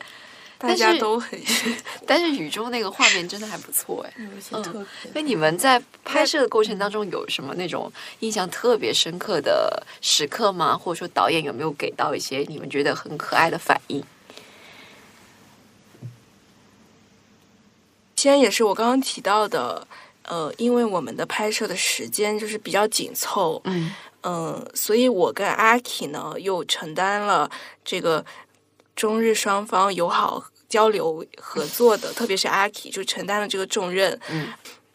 [0.56, 1.36] 大家都很，
[2.06, 4.14] 但是雨中那个画面真的还不错哎，
[4.52, 4.86] 嗯。
[5.12, 10.78] 那你们在拍摄的过程当中有什么那种印象特别深刻的时刻吗？
[10.78, 14.04] 或者说导演有没有给到一些你们觉得很可爱的反应？
[18.14, 19.84] 先也是我刚刚提到的，
[20.22, 27.50] 呃，因为我们的拍摄的时间就是比较紧凑，嗯嗯，所以我跟阿 K 呢又承担了
[27.84, 28.24] 这个
[28.96, 30.44] 中日双方友好。
[30.72, 34.48] 交流合作的，特别是阿 K 就承担了这个重任，嗯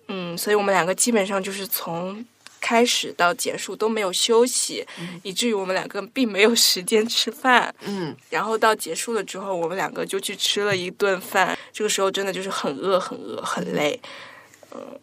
[0.07, 2.25] 嗯，所以我们两个基本上就是从
[2.59, 4.83] 开始到结束都没有休息，
[5.21, 14.01] 以至于我们两个并没有时间吃饭，嗯，然后到结束了之后，我们两个就去吃了一顿饭，这个时候真的就是很饿很饿很累，
[14.71, 14.99] 嗯，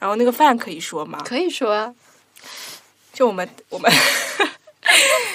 [0.00, 1.22] 然后那个饭可以说吗？
[1.24, 1.94] 可以说啊，
[3.18, 3.92] 就我们我们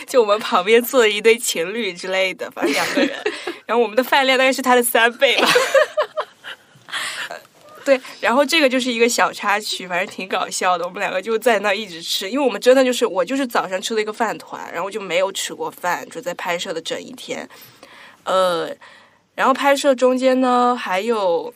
[0.08, 3.14] 就我们旁边坐了一对情侣之类的，反正两个人。
[3.66, 5.50] 然后我们的饭量大概是他的三倍吧，
[7.84, 10.86] 对，然后这个就是一个小插曲，反正挺搞笑的。
[10.86, 17.46] 我们两个就在那一直吃，因为我们真的就是我就是早上吃了一个饭团，然后就没有吃过饭，就在拍摄的整一天。
[18.24, 18.74] 呃，
[19.36, 21.54] 然后拍摄中间呢，还有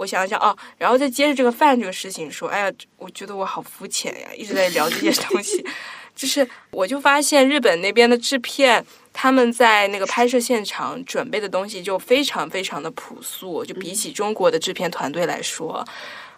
[0.00, 5.62] 我想想哦，然后再接着这个饭这个事情说，哎呀，我觉得我好肤浅呀，一直在聊这些东西。
[6.16, 8.84] 就是我就发现日本那边的制片。
[9.12, 15.84] 他们在那个拍摄现场准备的东西就非常非常的朴素，就比起中国的制片团队来说，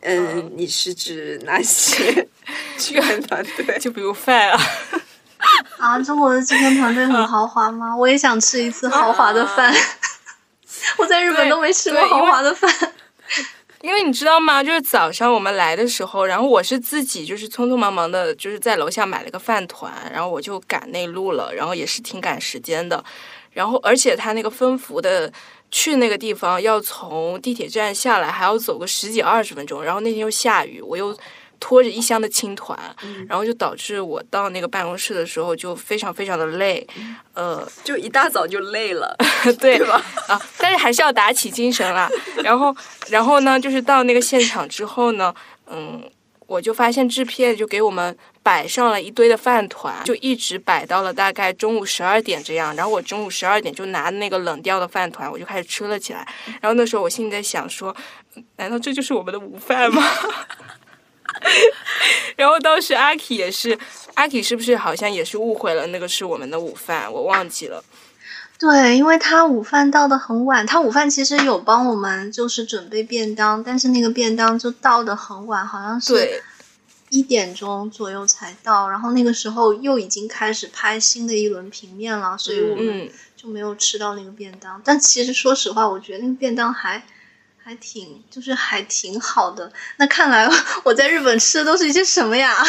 [0.01, 2.27] 嗯，你是指哪些
[2.79, 3.77] 制片团队？
[3.79, 4.61] 就比如饭啊，
[5.77, 7.95] 啊，中国的制片团队很豪华吗？
[7.95, 9.73] 我也想吃一次豪华的饭，
[10.97, 12.71] 我在日本都没吃过豪华的饭。
[13.83, 14.63] 因为你知道吗？
[14.63, 23.05] 就是早上我们来的时候，然后我是自己就是匆匆忙忙的，就是在楼下买了个饭团，然后我就赶那路了，然后也是挺赶时间的。
[23.51, 25.33] 然后而且他那个分服的
[25.71, 29.83] 去那个地方要从地铁站下来，还要走个十几二十分钟。
[29.83, 31.17] 然后那天又下雨，我又。
[31.65, 32.77] 拖着一箱的青团，
[33.29, 36.85] 然后就导致我到那个办公室的时候就非常非常的累，
[37.35, 39.17] 呃，就一大早就累了，
[39.61, 40.03] 对吧？
[40.27, 42.11] 啊，但是还是要打起精神啦。
[42.43, 42.75] 然后，
[43.09, 45.33] 然后呢，就是到那个现场之后呢，
[45.69, 46.03] 嗯，
[46.49, 52.75] 我就发现制片就给我们摆上了一堆的饭团，就一直摆到了大概中午十二点这样。
[52.75, 56.27] 然后我中午十二点就拿那个冷掉的饭团，我就开始吃了起来。
[56.61, 57.95] 然后那时候我心里在想说，
[58.57, 60.03] 难道这就是我们的午饭吗？
[62.37, 63.79] 然后当时阿 K 也是，
[64.15, 67.13] 阿 K 是不是好像也是误会了那个是我们的午饭？
[67.13, 67.85] 我忘记了。
[68.59, 76.43] 对，因为他午饭到的很晚，他午饭其实有帮我们就是准备便当，但是那个便当就到的很晚，好像是
[77.11, 78.89] 一点钟左右才到。
[78.89, 84.81] 然后那个时候又已经开始拍新的一轮平面了，所以我们就没有吃到那个便当。
[84.85, 87.03] 但其实说实话，我觉得那个便当还。
[87.65, 89.73] 还挺，就是还挺好的。
[89.97, 90.49] 那看来
[90.85, 92.55] 我在日本吃的都是一些什么呀？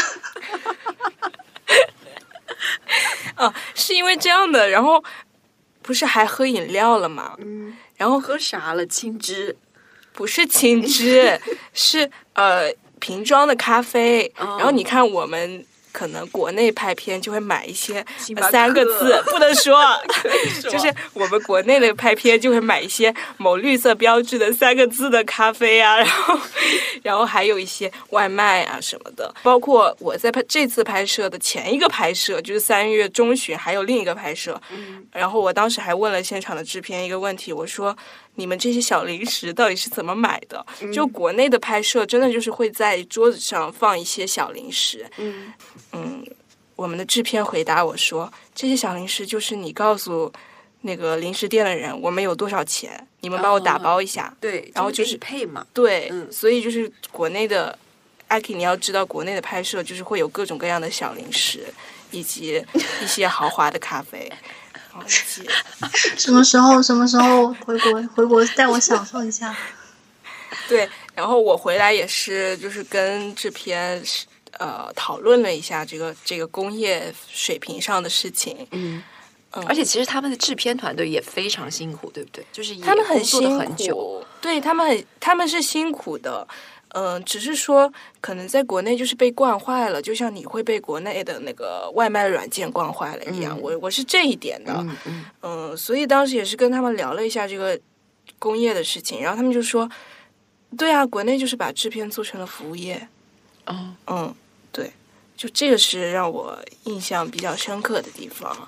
[3.38, 5.04] 哦，是因为这样的，然后
[5.82, 7.36] 不是还喝饮料了吗？
[7.40, 8.86] 嗯，然后喝啥了？
[8.86, 9.56] 青汁？
[10.14, 11.40] 不是青汁，
[11.74, 14.32] 是呃瓶装的咖啡。
[14.38, 15.66] 然后你看我们。
[15.94, 18.06] 可能国内拍片就会买一些
[18.52, 19.82] 三个字不能 说，
[20.64, 26.40] 就是我们国内的拍片就会买一些某绿色标志的三个字的咖啡啊，然后
[27.04, 29.34] 然后还有一些外卖啊什么的。
[29.44, 34.60] 包括我在拍这次拍摄的前一个拍摄，就是三月中旬还有另一个拍摄，
[35.12, 37.96] 然后我当时还问了现场的制片一个问题，我说。
[38.36, 40.66] 你们这些小零食到底是怎么买的？
[40.92, 45.06] 就国内的拍摄，真的就是会在桌子上放一些小零食。
[45.18, 45.54] 嗯
[45.92, 46.26] 嗯，
[46.76, 50.32] 我们的制片回答我说，这些小零食就是你告诉
[50.82, 54.36] 那个零食店的人，我们有多少钱，你们帮我打包一下。
[54.42, 55.66] 对，然后就是配嘛。
[55.72, 57.78] 对，所以就是国内的
[58.30, 61.72] 阿 K，你要知道，国内的拍摄就是会有各种各样的小零食，
[62.10, 62.66] 以及
[63.02, 64.32] 一些豪华的咖啡。
[64.96, 65.48] 忘记。
[66.18, 66.82] 什么时候？
[66.82, 68.02] 什么时候回国？
[68.16, 69.56] 回国带我享受一下。
[70.68, 74.02] 对，然后我回来也是，就是跟制片
[74.60, 78.68] 呃讨论了一下这个这个工业水平上的事情。
[78.72, 79.02] 嗯，
[79.52, 82.46] 嗯而且其实他们的制片团队也非常辛苦，对不对？
[82.52, 83.58] 就是也他们很辛。
[83.92, 86.48] 苦，对他们很他们是辛苦的。
[86.94, 87.92] 嗯、只是说
[88.22, 93.58] 可能在国内就是被惯坏了，就像你会被国内的那个外卖软件惯坏了一样。
[93.58, 94.86] 嗯我我是这一点的。
[95.42, 97.80] 嗯所以当时也是跟他们聊了一下这个
[98.40, 99.90] 工业的事情，然后他们就说，
[100.78, 103.08] 对啊，国内就是把制片做成了服务业，
[103.66, 104.36] 哦，嗯，
[104.72, 104.92] 对，
[105.36, 108.68] 就这个是让我印象比较深刻的地方，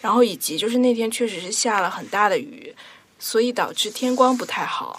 [0.00, 2.74] 然后以及就是那天确实是下了很大的雨，
[3.18, 4.98] 所以导致天光不太好，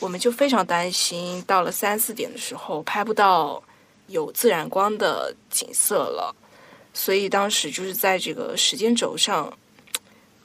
[0.00, 3.62] 我们就非常担心到了三四点的时候拍不到
[4.06, 6.34] 有自然光的景色了，
[6.92, 9.52] 所以当时就是在这个时间轴上。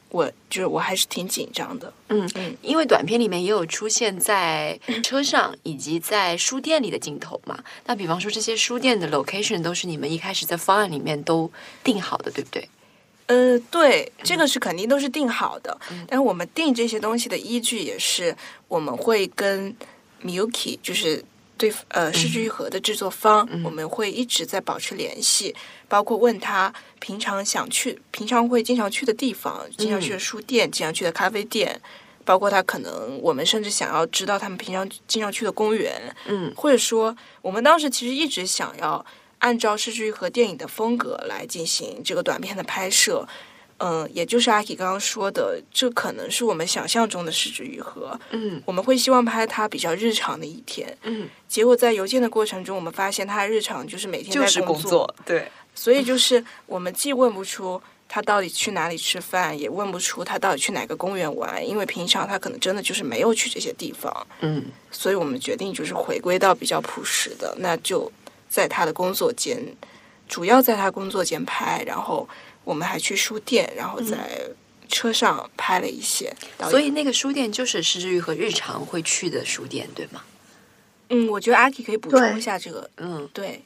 [0.10, 7.58] 我就是我还是挺紧张的，嗯嗯，因为短片里面也有出现在车上以及在书店里的镜头嘛。
[7.88, 11.51] 那比方说这些书店的 location 都是你们一开始在方案里面都
[11.84, 12.70] 定好的，对不对？
[13.28, 18.36] 呃，对，这个是肯定都是定好的，但是我们定这些东西的依据也是
[18.67, 19.76] 我们会跟
[20.24, 21.24] Miyuki，就是
[21.57, 25.55] 对呃失之愈合的制作方，我们会一直在保持联系，
[25.88, 31.80] 包括问他平常想去、平常会经常去的地方，经常去的书店，经常去的咖啡店。
[32.26, 35.91] 包括他可能，我们甚至想要知道他们平常经常去的公园，
[36.26, 36.53] 嗯。
[36.55, 39.05] 或者说，我们当时其实一直想要
[39.43, 43.27] 按照失之愈合电影的风格来进行这个短片的拍摄。
[43.79, 48.17] 嗯，也就是阿 K 刚刚说的，这可能是我们想象中的失之愈合。
[48.31, 64.27] 嗯我们会希望拍他比较日常的一天，嗯，结果在邮件的过程中，我们发现他日常就是每天就是在，工作，对，所以就是我们既问不出他到底去哪里吃饭，也问不出他到底去哪个公园玩，因为平常他可能真的就是没有去这些地方。
[64.39, 68.09] 嗯所以我们决定就是回归到比较朴实的，那就
[68.54, 69.58] 在他的工作间，
[70.30, 72.30] 主要在他工作间拍，然后
[72.64, 74.16] 我们还去书店，然后在
[74.88, 76.32] 车上拍了一些。
[76.70, 80.22] 所以那个书店就是失之愈和日常会去的书店，对吗？
[81.10, 83.28] 嗯，我觉得阿 K 可以补充一下这个，嗯。
[83.34, 83.64] 对，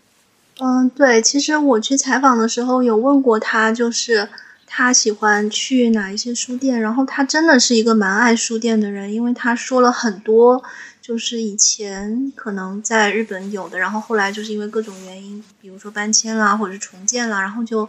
[0.60, 4.30] 嗯，对，其实我去采访的时候有问过他，就是
[4.66, 10.64] 他喜欢去哪一些书店，然后他真的是一个蛮爱书店的人，因为他说了很多，
[11.08, 17.86] 就是以前可能在日本有的，然后后来就是因为各种原因，比如说搬迁啦或者是重建啦，然后就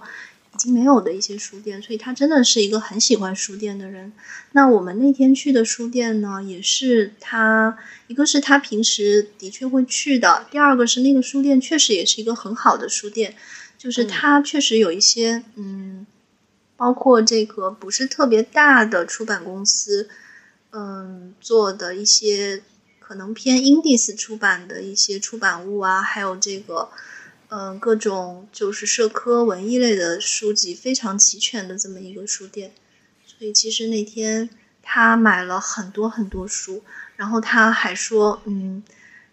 [0.55, 4.12] 已经没有的一些书店，所以他真的是一个很喜欢书店的人。
[4.53, 13.35] 那我们那天去的书店呢，也是他一个是他平时的确会去的，第二个是那个书店确实也是一个很好的书店，
[13.77, 16.07] 就是它确实有一些嗯，
[16.77, 20.09] 包括这个不是特别大的出版公司，
[20.71, 22.62] 嗯做的一些
[23.09, 26.91] 可能偏 indies 出版的一些出版物啊，还有这个
[27.49, 32.73] 嗯各种就是社科文艺类的书籍非常齐全的这么一个书店。
[33.25, 34.51] 所以其实那天
[34.83, 36.83] 他买了很多很多书，
[37.17, 38.83] 然后他还说，嗯，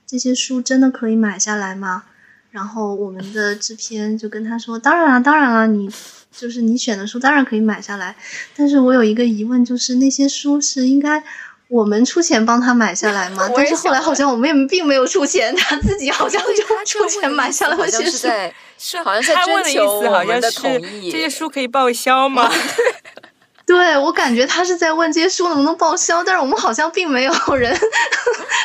[0.07, 2.05] 这些书真的可以买下来吗？
[2.51, 5.91] 然后我们的制片就跟他说，当然了，当然了，你
[6.31, 8.15] 就是你选的书当然可以买下来，
[8.55, 11.21] 但是我有一个疑问，就是那些书是应该。
[11.67, 13.49] 我们出钱帮他买下来吗？
[13.55, 18.17] 但是后来好像我们也并没有出钱，他自己好像就出钱买下了好像那些书。
[18.17, 22.51] 是在 是好像在他问的意征求思好像我们的是同意这些书可以报销吗？
[23.65, 27.75] 对我感觉他是在问这些书能不能报销，但是我们好像并没有人。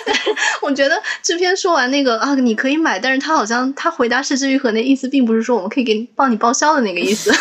[0.04, 7.34] 但是我觉得制片说完那个啊，你可以买，但是他好像他回答是之愈和那意思，并不是说我们可以给你帮你报销的那个意思。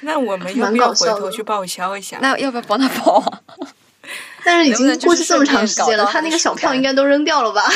[0.00, 2.16] 那我们要蛮不要回头去报销一下？
[2.22, 3.40] 那要不要帮他报啊？
[4.44, 7.62] 但是已经过去这么长时间了，他那个小票应该都扔掉了吧？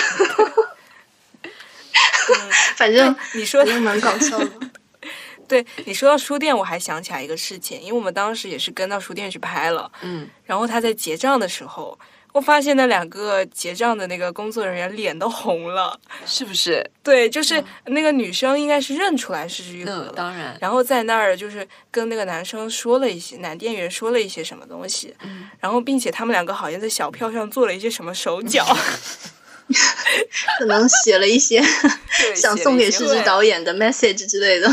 [2.77, 4.51] 反正你说的蛮搞笑的。
[5.49, 11.97] 对你说到书店，我还想起来一个事情，因为我们当时也是跟到书店去拍了，嗯，然后他在结账的时候，
[12.37, 15.99] 我发现那两个结账的那个工作人员脸都红了。
[16.27, 16.87] 是不是？
[17.03, 20.55] 对，就是那个女生应该是认出来是日合嗯，了，当然。
[20.61, 28.67] 然后在那儿就是跟那个男生说了一些，男店员说了一些什么东西，嗯然后并且他们两个好像在小票上做了一些什么手 脚，
[30.59, 31.63] 可能写了一些
[32.37, 34.71] 想送给失之导演的 message 之类的。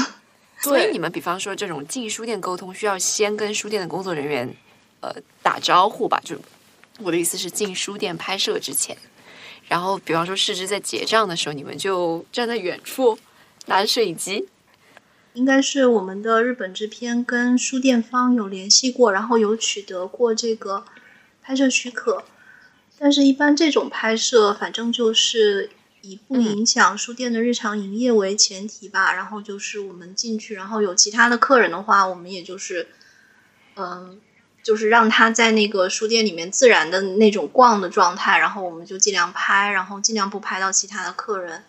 [0.59, 4.53] 所以你们比方说这种进书店沟通，需要先跟书店的工作人员
[4.99, 6.21] 呃打招呼吧？
[6.25, 6.35] 就
[7.03, 8.97] 我的意思是进书店拍摄之前，
[9.67, 13.17] 然后比方说世之在结账的时候，你们就站在远处
[13.65, 14.47] 拿着摄影机。
[15.33, 20.85] 应该是我们的日本制片跟书店方有联系过，然后有取得过这个
[21.41, 22.23] 拍摄许可。
[22.99, 29.11] 但是，一般这种拍摄，反正就是以不影响书店的日常营业为前提吧。
[29.11, 32.87] 然后就是我们进去，然后有其他的客人的话，我们也就是，
[33.75, 34.21] 嗯，
[34.63, 41.63] 就是让他在那个书店里面自然的那种逛的状态，然后我们就尽量拍，然后尽量不拍到其他的客人。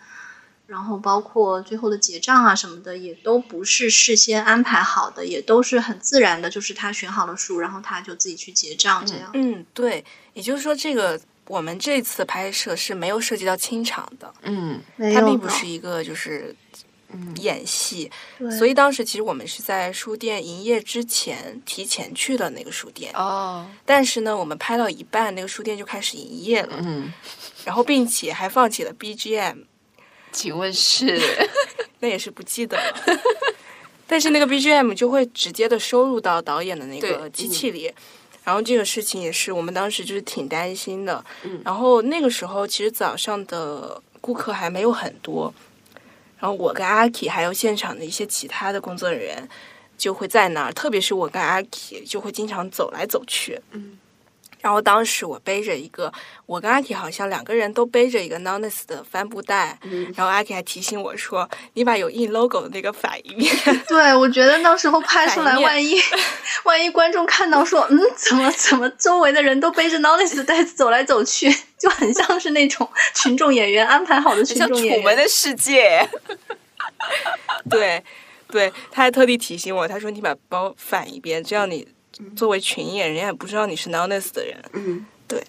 [0.67, 9.31] 然后包括最后的结账啊什么的，也都不是事先安排好的，也都是很自然的，就是他选好了书，然后他就自己去结账这样。
[9.35, 14.81] 嗯，对，也就是说，这个我们这次拍摄是没有涉及到清场的，嗯，
[15.15, 16.57] 它并不是一个就是
[17.37, 18.11] 演戏，
[18.59, 27.13] 所以当时其实我们是在书店营业之前提前去的那个书店哦，但是呢，我们拍到一半，那个书店就开始营业了，嗯，
[27.65, 29.65] 然后并且还放起了 BGM。
[30.33, 31.21] 请问是？
[32.01, 33.21] 那也是不记得了。
[34.07, 37.91] 但是那个 BGM 就会直接的收入到导演的那个机器里，
[38.45, 41.25] 然后这个事情也是我们当时就是挺担心的。
[41.65, 45.53] 然后那个时候其实早上的顾客还没有很多，
[46.39, 49.49] 然后我跟阿 K 还有现场的一些其他的工作人员
[49.97, 53.61] 就会在那儿，特别是我跟阿 K 就会经常走来走去。
[53.73, 53.99] 嗯。
[54.65, 56.11] 然后当时我背着一个，
[56.47, 59.79] 我跟阿 K 好像两个人都背着一个 Nones 的帆布袋，
[60.17, 63.55] 然后阿 K 还提醒我说：“你把有印 logo 的那个反一面。”
[63.87, 66.01] 对，我觉得到时候拍出来，万一
[66.65, 76.09] 万一观众看到说：“嗯，怎么怎么周围的人都背着 Nones 的袋子走来走去，就很像是那种群众演员安排好的群众演员。”楚门的世界。
[77.69, 78.03] 对，
[78.49, 81.87] 对，他还特地提醒我，他说：“你把包反一边，这样你。”
[82.37, 84.57] 作为群演，人家也不知道你是 Nones 的人。
[84.73, 85.43] 嗯，对。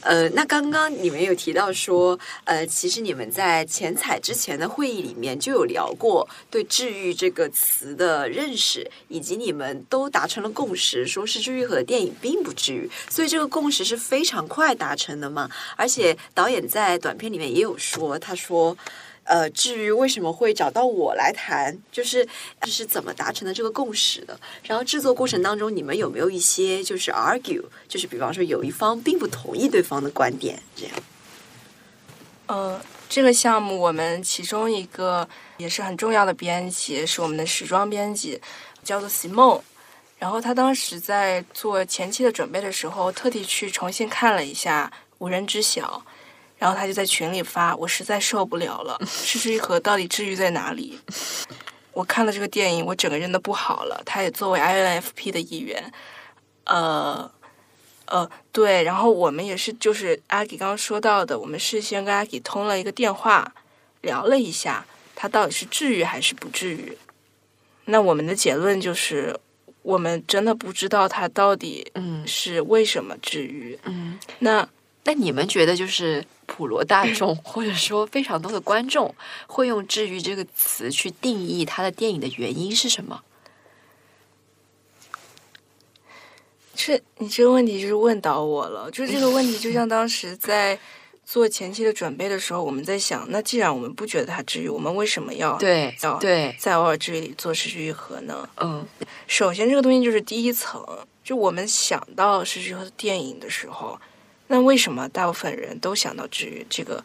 [0.00, 15.48] 呃，那刚刚你们有提到说，呃，其实你们在前采之前的会议里面就有聊过对“治愈”这个词的认识，以及你们都达成了共识，说是治愈和电影并不治愈，所以这个共识是非常快达成的嘛。
[15.76, 18.76] 而且导演在短片里面也有说，他说。
[19.24, 22.26] 呃，至于为什么会找到我来谈，就是
[22.62, 24.38] 就是怎么达成的这个共识的。
[24.64, 30.94] 然后制作过程当中，你们有没有一些就是 argue，就是比方说有一方并不同意对方的观点，这样？
[32.46, 38.40] 呃，这个项目我们其中一个也是很重要的编辑是我们的时装编辑，
[38.82, 39.60] 叫做 Simon。
[40.18, 46.02] 然后他当时在做前期的准备的时候，特地去重新看了一下《无人知晓》。
[46.62, 50.96] 然后他就在群里发：“我实在受不了了，失之愈合到底治愈在哪里？”
[51.92, 54.00] 我看了这个电影，我整个人都不好了。
[54.06, 55.92] 他也作为 INFP 的一员，
[56.66, 57.28] 呃
[58.06, 58.84] 呃，对。
[58.84, 63.52] 然后我们也是，就是阿吉刚刚说到的，我们事先跟阿吉通了一个电话，
[64.02, 64.86] 聊了一下，
[65.16, 66.96] 他到底是治愈还是不治愈。
[67.86, 69.36] 那我们的结论就是，
[69.82, 73.76] 我们真的不知道他到底嗯是为什么治愈。
[73.82, 74.66] 嗯，那
[75.04, 76.24] 那你们觉得就是？
[76.44, 79.14] 普罗大众，或者说非常多的观众，
[79.46, 83.22] 会用“治愈”这个词去定义他的电影的原因是什么？
[86.74, 88.90] 这你这个问题就是问倒我了。
[88.90, 90.78] 就这个问题，就像当时在
[91.24, 98.46] 做前期的准备的时候，我们在想，那既然我们不觉得它治愈，我们为什么要对要对在偶尔治愈里做失去愈合呢？
[98.56, 98.86] 嗯，
[99.26, 100.84] 首先这个东西就是第一层，
[101.24, 103.98] 就我们想到失去愈合的电影的时候。
[104.52, 107.02] 那为什么大部分人都想到治愈这个？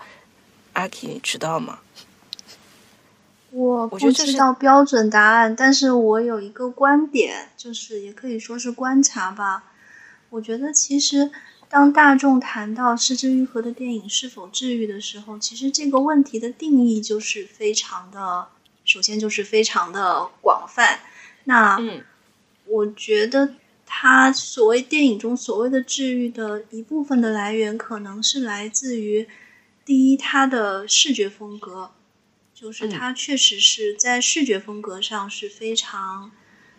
[0.73, 1.79] 阿 K，你知道吗？
[3.51, 9.63] 我不知道标准答案，但是我有一个观点，就是也可以说是观察吧。
[10.29, 11.31] 我觉得其实
[11.69, 18.49] 当大众谈到失之愈合的电影是否治愈的时候，其实这个问题的定义就是非常的，
[18.83, 20.99] 首先就是非常的广泛。
[21.45, 22.03] 那嗯，
[22.65, 23.53] 我觉得。
[23.89, 29.27] 它所谓电影中所谓的治愈的一部分的来源，可能是来自于
[29.85, 31.91] 第一，他的视觉风格，
[32.53, 36.29] 就是他确实是在视觉风格上是非常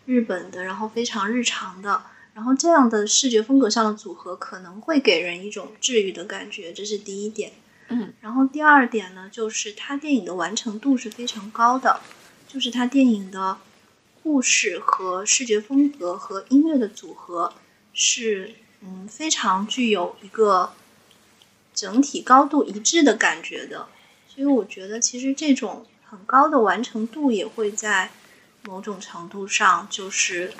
[0.04, 2.02] 日本的，然后非常日常的，
[2.34, 7.52] 然后这样的视觉风格上的组合可能会给人一种治愈的感觉，这是第一点。
[7.88, 12.00] 嗯，然后第二点呢，就是他电影的完成度是非常高的，
[12.46, 13.56] 就是他电影的。
[14.28, 17.54] 故事和视觉风格和音乐的组合
[17.94, 20.74] 是嗯非常具有一个
[21.72, 23.88] 整体高度一致的感觉的，
[24.28, 28.10] 所以我觉得其实这种很高的完成度也会在
[28.64, 30.52] 某种程度上就是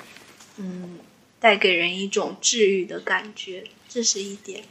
[0.57, 0.97] 嗯
[1.39, 4.63] 带给人一种治愈的感觉，这是一点。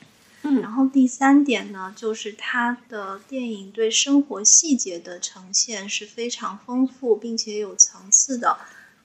[0.43, 8.59] 嗯，然后第三点呢，就是他的电影对生活细节的呈现是非常丰富并且有层次的。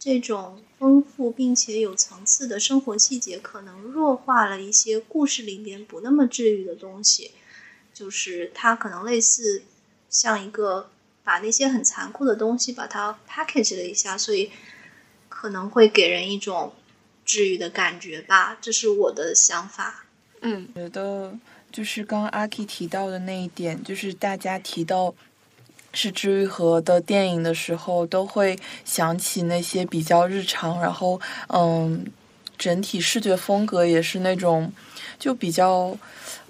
[0.06, 7.32] 这种丰富并且有层次的生活细节，可能弱化了一些故事里边不那么治愈的东西。
[7.93, 9.64] 就是它可能类似
[10.10, 10.89] 像一个
[11.24, 14.51] 把那些很残酷的东西把它 package 了一下，所以
[15.30, 16.74] 可能会给人一种
[17.24, 18.58] 治愈的感觉吧。
[18.60, 20.04] 这是我的想法。
[20.41, 21.39] 嗯，觉得
[21.72, 25.16] 就是刚刚阿 K 提到的那一点，就是大家提到。
[25.94, 32.04] 是治愈和的电影的时候，都会想起那些比较日常，然后嗯，
[32.58, 34.72] 整体视觉风格也是那种
[35.20, 35.96] 就比较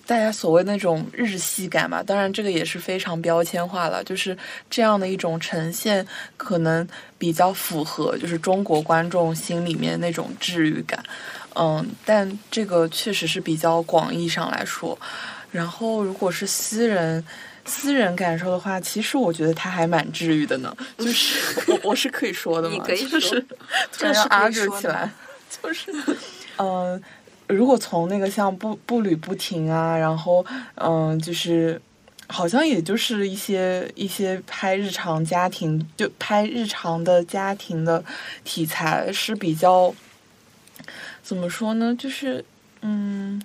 [0.05, 2.01] 大家所谓那种日系感吧。
[2.01, 4.37] 当然，这个也是非常标签化了，就是
[4.69, 6.87] 这样的一种呈现，可能
[7.17, 11.03] 比较符合就是中国观众心里面那种治愈感。
[11.55, 14.97] 嗯，但这个确实是比较广义上来说。
[15.51, 17.23] 然后，如果是私人。
[17.65, 20.75] 私人感受的话，其实我觉得他还蛮治愈的呢。
[20.97, 22.83] 就是 我我是可以说的吗？
[22.85, 23.39] 就是
[23.91, 25.09] 突然阿着起来，
[25.61, 25.93] 就是
[26.57, 27.01] 嗯，
[27.47, 30.45] 如果从那个像步步履不停啊，然后
[30.75, 31.81] 嗯，就是
[32.27, 38.03] 好像也就是一些一些拍日常家庭，就拍日常的家庭的
[38.43, 39.93] 题材是比较
[41.21, 41.95] 怎么说呢？
[41.97, 42.43] 就是
[42.81, 43.41] 嗯。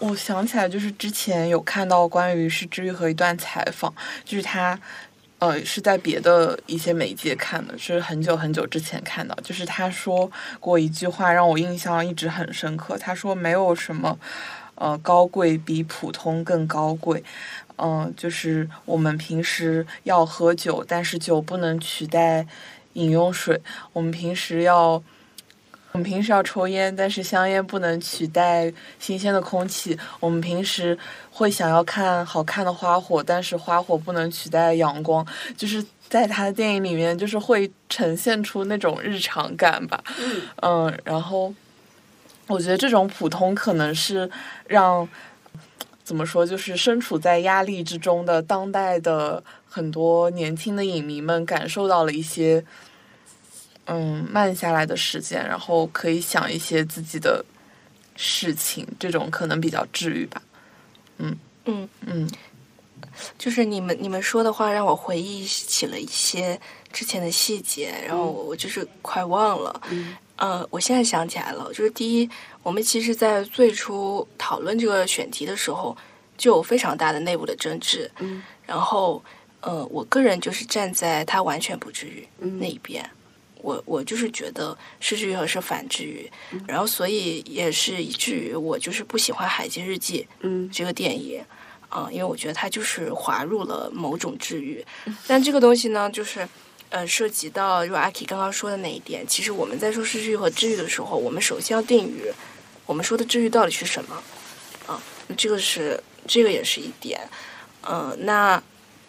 [0.00, 3.92] 我想起来，就是之前有看到关于是治愈和一段采访，
[4.24, 4.78] 就是他，
[5.40, 10.30] 呃，是在别的一些媒介看的，是很久很久之前看到，就是他说
[10.60, 12.96] 过一句话让我印象一直很深刻。
[12.96, 14.16] 他说没有什么，
[14.76, 17.24] 呃，高贵比普通更高贵，
[17.76, 22.46] 嗯，就是我们平时要喝酒，但是酒不能取代
[22.92, 23.60] 饮用水，
[23.92, 25.02] 我们平时要。
[25.92, 29.98] 我们平时要抽烟，但是香烟不能取代新鲜的空气。
[30.20, 30.96] 我们平时
[31.30, 35.26] 会想要看好看的花火，但是花火不能取代阳光。
[35.56, 40.04] 就是在他的电影里面，就是会呈现出那种日常感吧。
[40.60, 41.52] 嗯，然后
[42.48, 44.30] 我觉得这种普通可能是
[44.66, 45.08] 让
[46.04, 52.62] 怎么说，就是身处在压力之中的当代的很多年轻的影迷们感受到了一些。
[53.88, 57.44] 嗯，慢下来的时间，然后可以想一些自己的
[58.16, 60.42] 事情，这种可能比较治愈吧。
[61.16, 62.30] 嗯嗯嗯，
[63.38, 66.60] 就是你们你们说的话让我回忆起了一些
[66.92, 69.80] 之前的细节，然后我就是快忘了。
[69.90, 72.28] 嗯，呃，我现在想起来了，就是第一，
[72.62, 75.96] 我们其实，在最初讨论这个选题的时候，
[76.36, 78.10] 就有非常大的内部的争执。
[78.18, 79.22] 嗯，然后，
[79.60, 83.08] 呃，我个人就是站在他完全不治愈那一边。
[83.60, 86.30] 我我就是觉得失治愈和是反治愈，
[86.66, 91.42] 然后所以也是以至于我就是不喜欢《海街日记》嗯这个电影
[91.88, 94.84] 啊，因为我觉得它就是滑入了某种治愈。
[95.26, 96.48] 但这个东西呢，就是
[96.90, 102.30] 呃涉及到如阿 K 刚刚说的那一点，其实我们在说失治愈和治愈的时候，我们首先要定于
[102.86, 104.22] 我们说的治愈到底是什么
[104.86, 105.00] 啊？
[105.36, 107.20] 这个是这个也是一点。
[107.82, 108.62] 嗯，那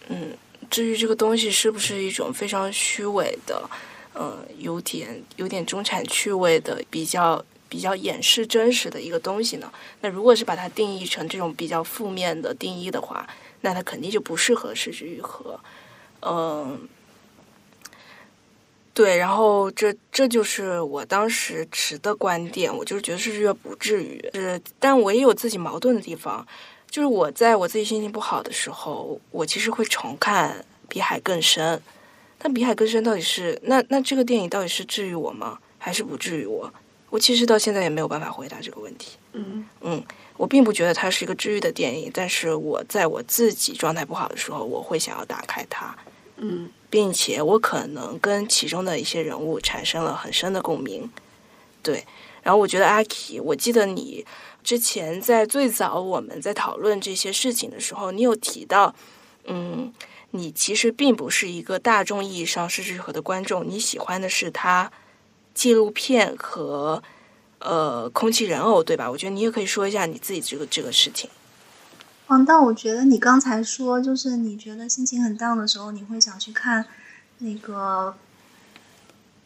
[0.08, 0.36] 嗯，
[0.70, 3.70] 治愈这个东西是不是一种非常虚伪的？
[4.14, 9.72] 呃，有点有点中产趣味的，比较比较掩饰真实的一个东西呢。
[10.02, 13.28] 那如果是把它定义成这种比较负面的定义的话，
[13.62, 15.60] 那它肯定就不适合失之愈合。
[16.22, 16.88] 嗯，
[18.94, 24.20] 对，然后这这就是我当时持的观点，我就是觉得失之愈不至于。
[24.34, 26.46] 是，但我也有自己矛盾的地方，
[26.90, 31.78] 就是我在我自己心情不好的时候，我其实会重看《比海更深》。
[32.42, 35.60] 但比海更深到底是那那这个电影到底是治愈我吗？
[35.78, 36.74] 还是不治愈我？
[37.10, 39.18] 我其实到现在也没有办法回答这个问题。
[39.34, 40.04] 嗯嗯，
[40.38, 45.96] 我并不觉得它是一个治愈的电影，但是我在我自己状态不好的时候，我会想要打开它。
[46.38, 51.10] 嗯，并且我可能跟其中的一些人物产生了很深的共鸣。
[51.84, 52.06] 对，
[52.42, 54.26] 然后我觉得阿 K，我记得你
[54.64, 58.96] 之前在最早我们在讨论这些事情的时候，你有提到，
[59.46, 59.92] 嗯。
[60.32, 64.92] 你其实并不是一个大众意义上失之愈合的观众，你喜欢的是他
[65.56, 67.02] 纪录片和
[67.58, 69.10] 呃空气人偶，对吧？
[69.10, 71.30] 我觉得你也可以说一下你自己这个这个事情。
[72.28, 76.86] 嗯，但我觉得你刚才说，就是你觉得心情很 down 的时候，你会想去看
[77.40, 78.16] 那个，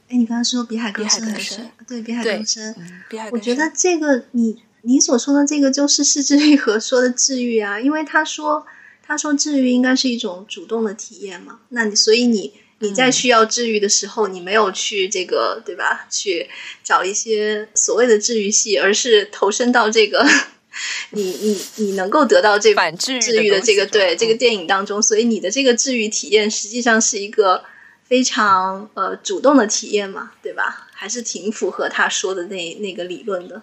[0.10, 2.76] 哎，你刚才说比海更深，对，比海更深，
[3.10, 3.32] 比海更深。
[3.32, 8.66] 我觉得这个你你所说的这个就是失之愈合说的治愈啊，因为他说。
[9.14, 11.60] 他说：“治愈应该是一种主动的体验嘛？
[11.70, 16.08] 那你所以你你在需要治愈的时候，你没有去这个对吧？
[16.10, 16.50] 去
[16.84, 20.28] 找一些所谓的治愈系，而是投身到这个
[21.12, 27.64] 你你你能够得到这反治愈的这个对这个嗯电影当中，所以你的这个治愈体验实际上是一个
[28.04, 30.88] 非常呃主动的体验嘛，对吧？
[30.92, 33.62] 还是挺符合他说的那那个理论的。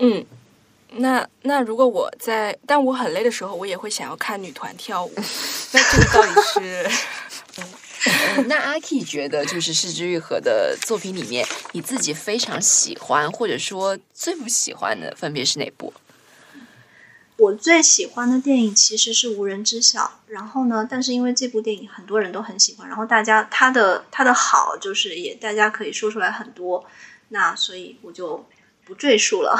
[0.00, 0.26] 嗯，
[0.96, 5.12] 那那如果我在，但我很累的时候，我也会想要看女团跳舞。
[5.72, 6.88] 那这个到底是？
[7.62, 7.64] 嗯
[8.48, 15.90] 那阿 K 觉得，就是市之愈合的作品里面，你自己非常喜欢，或者说最不喜欢的，分别是哪部？
[17.38, 26.84] 我最喜欢的电影其实是《无人知晓》，然后呢，但是因为这部电影很多人都很喜欢，然后大家它的它的好就是也大家可以说出来很多，
[27.30, 28.44] 那所以我就
[28.84, 29.58] 不赘述了。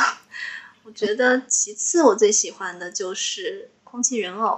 [0.85, 4.49] 我觉得其次我最喜欢的就是《空气人偶》。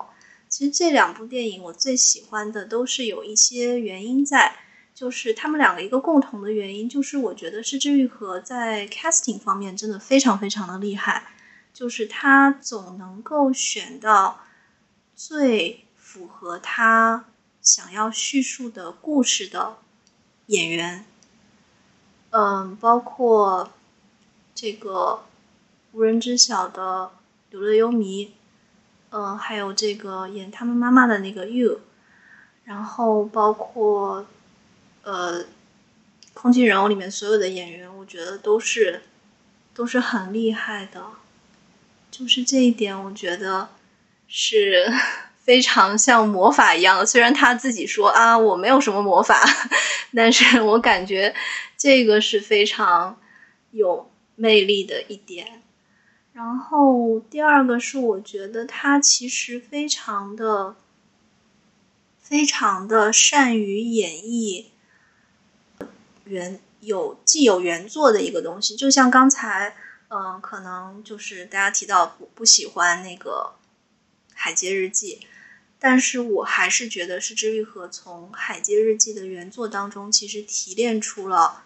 [0.49, 4.57] 其实这两部电影我最喜欢的都是有一些原因在，
[4.95, 11.29] 就是他们两个一个共同的原因就是我觉得失之愈合在 casting 方面真的非常非常的厉害。
[11.73, 14.41] 就是他总能够选到
[15.15, 17.27] 最符合他
[17.61, 19.77] 想要叙述的故事的
[20.47, 21.05] 演员，
[22.31, 23.73] 嗯，包括
[24.55, 25.25] 这个
[25.97, 27.11] 无人知晓的
[27.49, 28.33] 柳乐优弥，
[29.09, 31.81] 嗯，还有这个演他们妈妈的那个 You，
[32.65, 34.27] 然后包括
[35.05, 35.47] 呃，
[36.35, 39.05] 空气人偶里面所有的演员，我觉得都是
[39.73, 41.03] 都是很厉害的。
[42.11, 43.71] 就是这一点，我觉得
[44.29, 44.93] 是
[45.43, 47.07] 非常像魔法一样。
[47.07, 49.43] 虽然他自己说啊，我没有什么魔法，
[50.15, 51.35] 但是我感觉
[51.79, 53.19] 这个是非常
[53.71, 55.63] 有魅力的一点。
[56.37, 60.77] 然后第二个是，我觉得他其实非常的、
[62.21, 64.67] 非常的善于演绎
[66.25, 69.75] 原有既有原作的一个东西，就像刚才。
[70.09, 73.55] 嗯，可能就是大家提到不不喜欢那个
[74.33, 75.19] 《海街日记》，
[75.81, 81.65] 但是我还是觉得是之愈和从《海街日记》的原作当中，其实提炼出了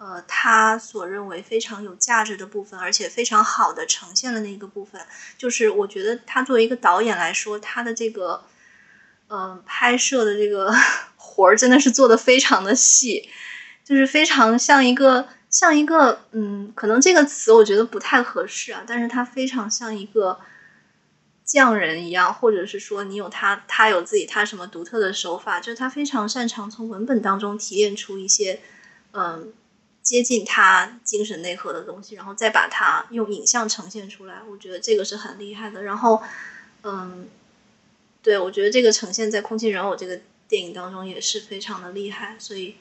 [0.00, 5.00] 呃他所认为非常有价值的部分，而且非常好的呈现了那个部分。
[5.36, 8.42] 就是我觉得他作为一个导演来说，他的这个
[9.28, 10.74] 嗯、拍摄的这个
[11.16, 13.28] 活儿真的是做的非常的细，
[13.84, 15.28] 就是非常像一个。
[15.50, 20.38] 像一个，嗯，可能这个词我觉得不太合适啊，但是他非常像一个
[21.44, 28.60] 匠人一样，或者是说你有他，他有自己他什么独特的手法，就是他非常擅长从文本当中提炼出一些，
[29.12, 29.52] 嗯，
[30.02, 35.82] 接近他精神内核的东西，然后再把它用影像呈现出来，我觉得这个是很厉害的。
[35.82, 36.22] 然后，
[36.82, 37.28] 嗯，
[38.22, 42.76] 对我觉得这个呈现在《空气人偶》这个电影当中也是非常的厉害，所以。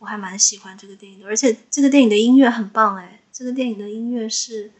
[0.00, 3.20] 我还蛮喜欢这个电影的，而且这个电影的音乐很棒哎！
[3.30, 4.72] 这个电影的音乐是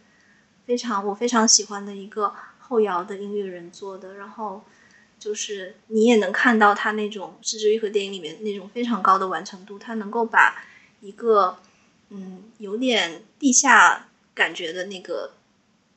[0.64, 4.64] 非常我非常喜欢的一个后摇的音乐人做的，然后
[5.18, 10.64] 就是你也能看到他那种《失之愈合》电影里面那种非常高的完成度，他能够把
[11.02, 11.58] 一个
[12.10, 15.32] 嗯有点地下感觉的那个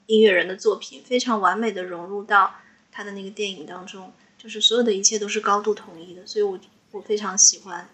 [0.06, 2.56] 音乐人的作品，非常完美的融入到
[2.92, 6.60] 他的那个电影当中，就是所有的一切都是高度统一的，所以我
[6.92, 7.90] 我非常喜欢。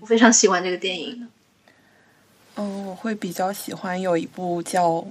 [0.00, 1.28] 我非常喜欢这个电影。
[2.56, 4.90] 嗯，我会比较喜欢有一部叫《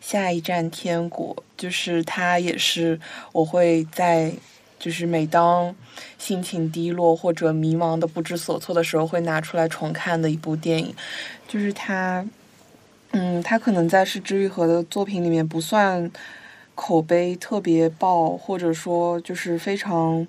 [0.00, 2.98] 下一站天国》，就是它也是
[3.32, 4.32] 我会在
[4.78, 5.74] 就是每当
[6.18, 10.94] 心情低落或者迷茫的不知所措的时候，会拿出来重看的一部电影。
[11.48, 12.24] 就是它，
[13.12, 16.10] 嗯，它可能在是治愈合的作品里面不算
[16.74, 20.26] 口碑特别爆，或者说就是非常。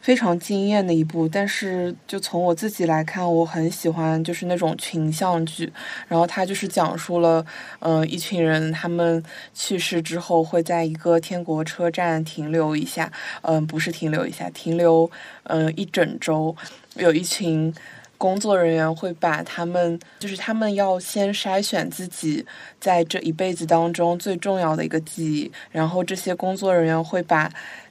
[0.00, 5.72] 非常惊艳的一部，但是就从我自己来看，我很喜欢就是那种群像剧，
[6.06, 7.44] 然后它就是讲述了，
[7.80, 9.22] 嗯、一群人他们
[9.52, 15.10] 去世之后会在一个天国车站停留一下，嗯、不是停留一下，停留，
[15.44, 16.56] 嗯、一整周，
[16.96, 17.74] 有一群。
[18.20, 22.44] 工作人员会把他们，就是他们要先筛选自己
[22.80, 27.48] 在这一辈子当中最重要的一个记忆，然后这些工作人员会把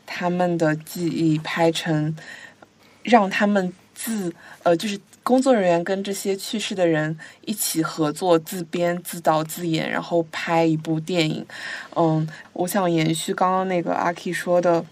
[0.08, 2.18] 他们的记忆拍成，
[3.04, 4.34] 让他们自
[4.64, 11.46] 呃，就是工作人员跟这些去世的人一起合作，自编自导自演，然后拍一部电影。
[11.96, 14.84] 嗯，我想延续刚刚那个阿 K 说的。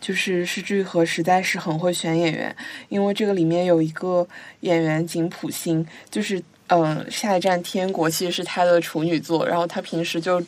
[0.00, 2.54] 就是是之和实在是很会选演员，
[2.88, 4.26] 因为这个里面有一个
[4.60, 10.42] 演员井浦新，就是嗯、呃，下一站天国其实是他的处女作，然后他平时就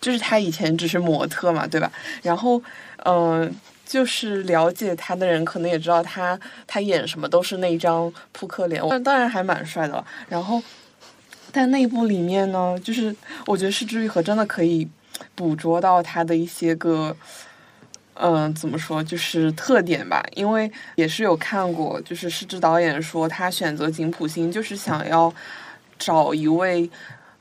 [0.00, 1.90] 就是他以前只是模特嘛，对吧？
[2.22, 2.62] 然后
[3.04, 3.54] 嗯、
[3.86, 10.04] 就是了解他的人可能也知道他他演什么都是那一张扑克脸，但当然还蛮帅的。
[10.28, 10.62] 然后
[11.52, 13.14] 在那部里面呢，就是
[13.46, 14.88] 我觉得是之愈和真的可以
[15.34, 17.16] 捕捉到他的一些个。
[18.20, 20.20] 嗯，怎么说就是特点吧？
[20.34, 25.32] 因为也是有看过，就是是之导演说他选择井普星，就是想要
[25.96, 26.90] 找一位，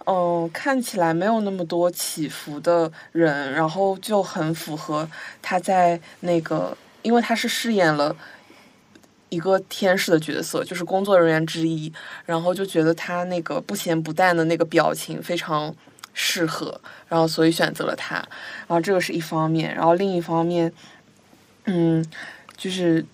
[0.07, 5.07] 嗯，看起来没有那么多起伏的人，然后就很符合
[5.41, 8.15] 他在那个，因为他是饰演了
[9.29, 11.91] 一个天使的角色，就是工作人员之一，
[12.25, 15.75] 然后就觉得他那个不咸不淡的那个表情非常。
[16.19, 20.73] 适合，然后所以选择了他，然后这个是一方面，然后另一方面，
[21.65, 22.03] 嗯，
[22.57, 23.05] 就是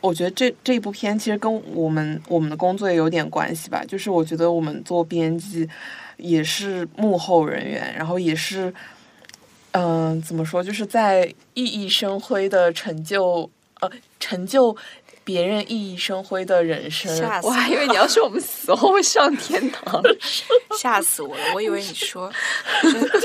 [0.00, 5.68] 我觉得这这部片其实跟我们我们的工作也有点关系吧，就是我觉得我们做编辑
[6.16, 8.72] 也是幕后人员，然后也是，
[9.72, 14.76] 嗯，怎么说，就是在熠熠生辉的成就，呃，成就。
[15.24, 20.02] 别人熠熠生辉的人生，吓死我还以为你要说我们死后会上天堂，
[20.80, 21.42] 吓死我了！
[21.54, 22.32] 我以为你说，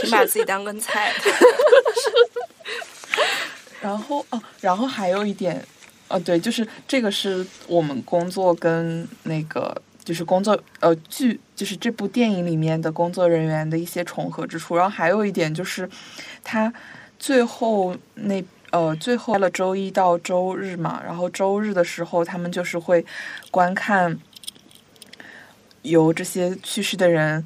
[0.01, 1.13] 挺把自己当根菜。
[3.79, 5.65] 然后哦，然后还有一点，
[6.13, 14.75] 哦，对，就是这个是我们工作跟那个就是工作呃剧，就是这部电影里面的工作人员的一些重合之处。
[14.75, 15.89] 然后还有一点就是，
[16.43, 16.73] 他
[17.19, 18.43] 最后那。
[18.73, 23.05] 呃，最后了周一到周日嘛，然后周日的时候，他们就是会
[23.51, 24.19] 观看
[25.83, 27.45] 由这些去世的人，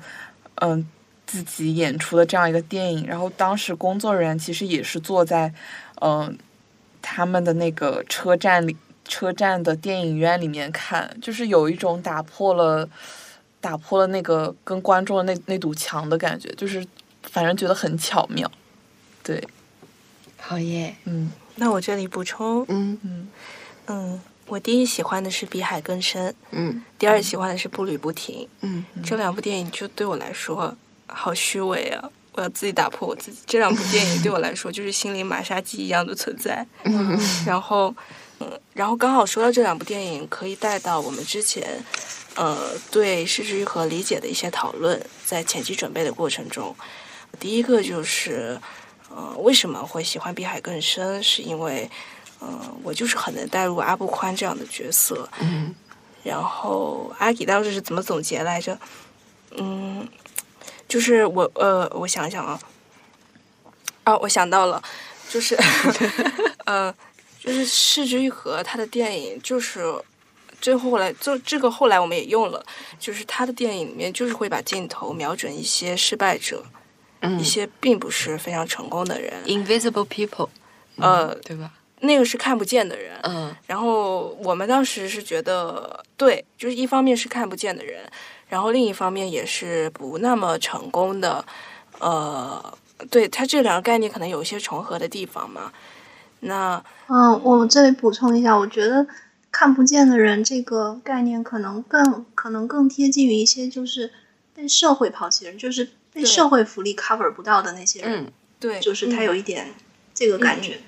[0.62, 0.88] 嗯，
[1.26, 3.06] 自己演出的这样一个电影。
[3.06, 5.54] 然后当时工作人员其实也是坐在，
[6.00, 6.38] 嗯，
[7.02, 8.76] 他们的那个车站里，
[9.06, 12.88] 车站的电影院里面看，就是有一种打破了，
[13.62, 16.86] 打破了那个跟观众的那那堵墙的感觉，就是
[17.24, 18.50] 反正觉得很巧妙，
[19.24, 19.42] 对。
[20.40, 22.98] 好耶，嗯，那我这里补充，嗯。
[23.04, 23.28] 嗯
[23.88, 30.76] 嗯，我第一喜欢的是《比海更深》，嗯，第二喜欢的是《步履不停》，嗯，这两部电影就对我来说
[31.08, 32.10] 好虚伪啊！
[32.38, 33.40] 我要自己打破我自己。
[33.46, 36.66] 这两部电影对我来说就是心灵马杀鸡一样的存在。
[36.84, 37.94] 嗯，然后，
[38.40, 41.84] 嗯，然后刚好说到这两部电影，可以带到我们之前，
[42.36, 46.76] 呃，对失之愈合理解的一些讨论，在前期准备的过程中，
[47.40, 48.60] 第一个就是。
[49.10, 51.20] 呃，为什么会喜欢《比海更深》？
[51.24, 51.90] 是因为，
[52.40, 52.48] 呃，
[52.84, 55.28] 我就是很能带入阿布宽这样的角色。
[55.40, 55.74] 嗯。
[56.24, 58.78] 然后阿吉当时是怎么总结来着？
[59.58, 60.06] 嗯，
[60.88, 62.60] 就是我呃，我想想啊，
[64.04, 64.82] 啊，我想到了，
[65.30, 65.58] 就是，
[66.66, 66.94] 呃，
[67.40, 69.84] 就是市之愈合他的电影，就是
[70.62, 72.66] 最后来就这个后来我们也用了，
[73.00, 76.64] 就是他的电影里面就是会把镜头瞄准一些失败者。
[77.40, 80.48] 一些并不是非常成功的人，invisible people，
[80.98, 81.72] 呃，对吧？
[82.02, 83.54] 那个是看不见的人，嗯。
[83.66, 88.08] 然后我们当时是觉得，对，就是一方面是看不见的人，
[88.48, 91.46] 然后另一方面也是不那么成功的，
[92.00, 92.78] 呃，
[93.10, 95.72] 对它这两个概念可能有一些重合的地方嘛。
[96.42, 99.08] 那，嗯，我这里补充一下，我觉得
[99.52, 104.12] 看不见的人这个概念可能更可能更贴近于一些就是
[104.54, 105.90] 被社会抛弃的人，就是。
[106.14, 109.72] 被社会福利 cover 不到的那些人，对，就是他有一点
[110.16, 110.80] 这个感觉。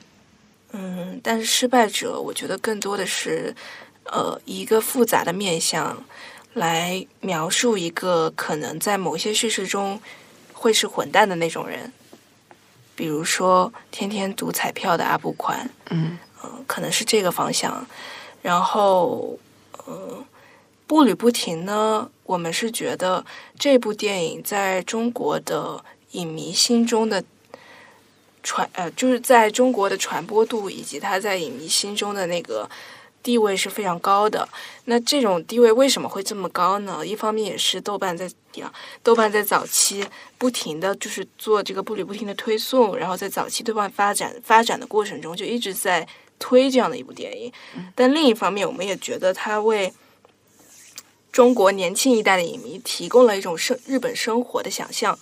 [0.71, 3.55] 嗯，但是失败者，我觉得更多的是，
[4.05, 5.95] 呃，一个复杂的面相
[6.53, 9.99] 来描述一个可能在某些叙事中
[10.53, 11.91] 会是混蛋的那种人，
[12.95, 16.17] 比如说天天赌彩票的阿布宽，嗯，
[16.67, 17.85] 可能是这个方向。
[18.41, 19.37] 然后，
[19.87, 20.25] 嗯。
[20.87, 23.23] 步履不停呢，我们是觉得
[23.59, 27.23] 这部电影在中国的影迷心中的
[28.41, 32.67] 传呃，就是在中国的传播度以及他在影迷心中的那个
[33.21, 34.47] 地位是非常高的。
[34.85, 37.05] 那这种地位为什么会这么高呢？
[37.05, 38.29] 一方面也是豆瓣在
[39.03, 40.05] 豆瓣在早期
[40.37, 46.07] 不停的就是做这个步履不停的推送，然后在早期豆瓣发展发展的过程中就一直在
[46.39, 47.51] 推这样的一部电影。
[47.95, 49.93] 但另一方面，我们也觉得它为
[51.31, 55.17] 中国年轻一代的影迷提供了一种生日本生活的想象，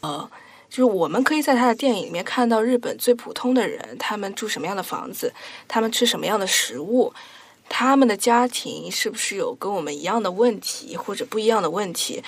[0.00, 0.30] 呃，
[0.68, 5.32] 就是我们可以在他的电影里面看到日本最普通的人，他们住什么样的房子，
[5.66, 7.12] 他们吃什么样的食物，
[7.68, 12.22] 他们的家庭是不是有跟我们一样的问题或者不一样的问题？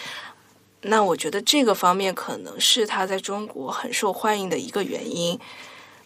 [0.82, 5.38] 那我觉得这个方面可能是他在中国很受欢迎的一个原因。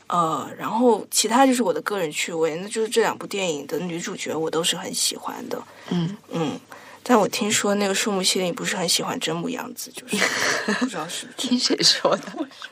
[0.09, 5.63] 呃，然后其他就是我的个人趣味，那就是这两部电影的女主角我都是很喜欢的。
[5.91, 6.61] 嗯嗯。
[7.03, 10.17] 但我听说那个树木希林不是很喜欢真木阳子，就是
[10.79, 11.49] 不知道是不是。
[11.49, 12.23] 听谁说的，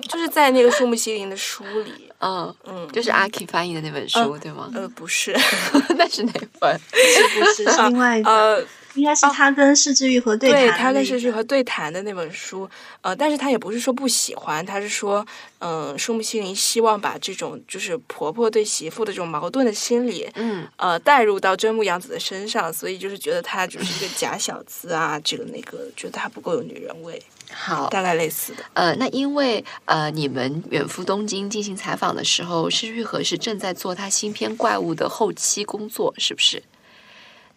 [0.09, 4.71] 就是在那个树木希林的书里，嗯嗯，就是阿 K 翻译的那本书，对吗？
[4.75, 5.33] 呃，不是，
[5.97, 6.79] 那是哪本？
[6.93, 8.63] 是不是 是另外一呃，
[8.95, 12.69] 应该是他跟释之愈和对谈、对他跟释之愈和对谈的那本书，
[13.03, 15.25] 呃，但是他也不是说不喜欢，他是说，
[15.59, 27.23] 嗯，树木希林希望把这种就是婆婆对媳妇的这种矛盾的心理，嗯，呃，带入到真木阳子的身上，所以就是觉得她就是一个假小子啊，这个那个，觉得她不够有女人味，
[27.53, 28.65] 好，大概类似的。
[28.75, 36.63] 呃，那因为呃，你们远赴东京进行采访的时候，释之愈合是正在做他新片《怪物》的后期工作，是不是？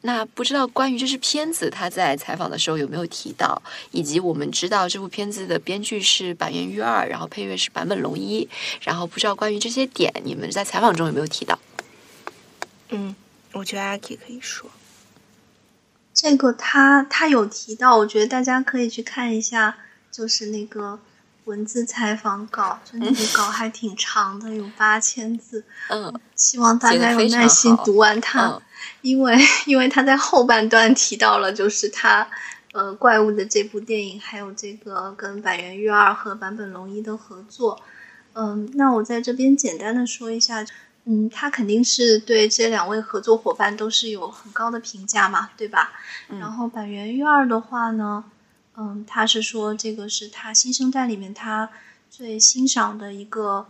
[0.06, 3.62] 那不知道关于这支片子，他在采访的时候有没有提到？
[3.92, 8.48] 以及我们知道这部片子的编剧是板垣裕二，然后配乐是坂本龙一，
[8.82, 11.58] 然后不知道关于这些点，你们在采访中有没有提到？
[12.90, 13.16] 嗯，
[13.54, 14.70] 我觉得阿 K 可以说。
[16.14, 19.78] 这个他他有提到，我觉得大家可以去看一下，
[20.12, 21.00] 就是那个
[21.46, 25.64] 文字采访稿，就那个稿还挺长的，有八千字。
[25.88, 28.48] 嗯，希望大家有耐心读完它。
[28.48, 28.62] 嗯
[29.02, 32.28] 因为因为他在后半段提到了，就是他
[32.72, 37.82] 呃怪物的这部电影，还有这个跟板垣裕二和坂本龙一的合作。
[38.34, 40.66] 嗯，那我在这边简单的说一下，
[41.06, 45.92] 嗯，他肯定是对这两位合作伙伴都是有很高的评价嘛，对吧？
[46.30, 48.24] 嗯然后板垣裕二的话呢，
[48.76, 51.70] 嗯，他是说这个是他新生代里面他
[52.10, 53.68] 最欣赏的一个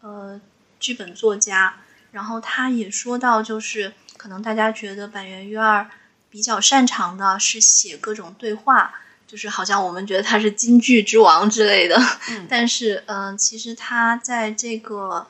[0.00, 0.40] 呃
[0.78, 1.76] 剧本作家。
[2.12, 3.92] 然后他也说到，就是
[4.24, 5.86] 可能大家觉得板垣裕二
[6.30, 8.94] 比较擅长的是写各种对话，
[9.26, 11.94] 就是好像我们觉得他是京剧之王之类的。
[12.30, 15.26] 嗯 但是，嗯、其实他在这个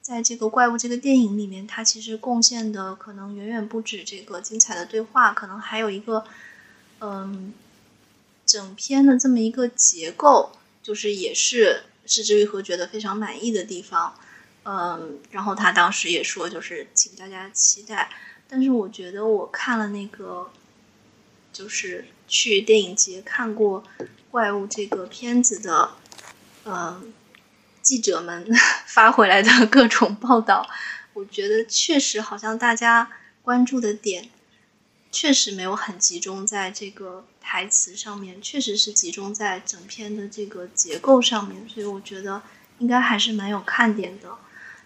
[0.00, 6.24] 在这个怪物这个电影里面，他其实贡献的可能远远不止这个精彩的对话，可能还有一个，
[7.00, 7.54] 嗯，
[8.44, 10.50] 整篇的这么一个结构，
[10.82, 14.16] 就是也是是之愈合觉得非常满意的地方。
[14.64, 18.10] 嗯，然后他当时也说，就是请大家期待。
[18.54, 20.50] 但是我觉得我看了那个，
[21.54, 23.82] 就是去电影节看过
[24.30, 25.92] 《怪物》这个片子的，
[26.64, 27.02] 呃，
[27.80, 28.46] 记者们
[28.84, 30.68] 发回来的各种报道，
[31.14, 34.28] 我觉得确实好像大家关注的点，
[35.10, 42.42] 确实没有很集中在这个台词上面，确实是集中在整篇的这个结构上面，所以我觉得
[42.80, 44.36] 应该还是蛮有看点的。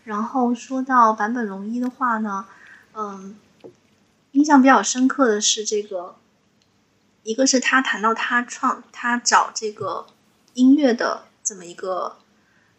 [0.05, 2.47] 然后说到坂本龙一的话呢，
[2.95, 3.37] 嗯，
[4.37, 6.17] 印象比较深刻的是这个，
[7.23, 10.07] 一个是他谈到他创他找这个
[10.53, 12.19] 音乐的这么一个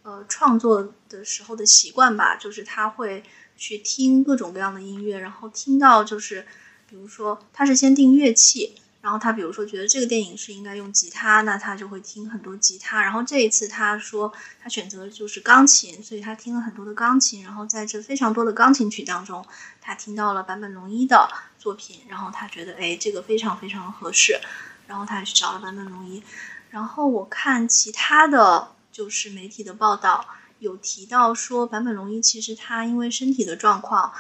[0.04, 3.24] 呃创作的时候的习惯吧，就是他会
[3.58, 6.46] 去听各种各样的音乐，然后听到就是
[6.88, 8.76] 比如说他是先定乐器。
[9.08, 13.02] 然后他比如说觉得这个电影是应该用吉他，那他就会听很多吉他。
[13.02, 17.42] 然后这一次他说他选择的就是钢琴，所以他听了很多的钢琴。
[17.42, 19.46] 然后在这非常多的钢琴曲当中，
[19.80, 24.42] 他听到了坂本龙一的作品，然后他觉得哎这个非常非常合适，
[24.88, 26.22] 然后他去找了坂本龙一。
[26.70, 30.28] 然后我看其他的就是媒体的报道
[30.60, 34.12] 有提到说坂本龙一其实他因为身体的状况，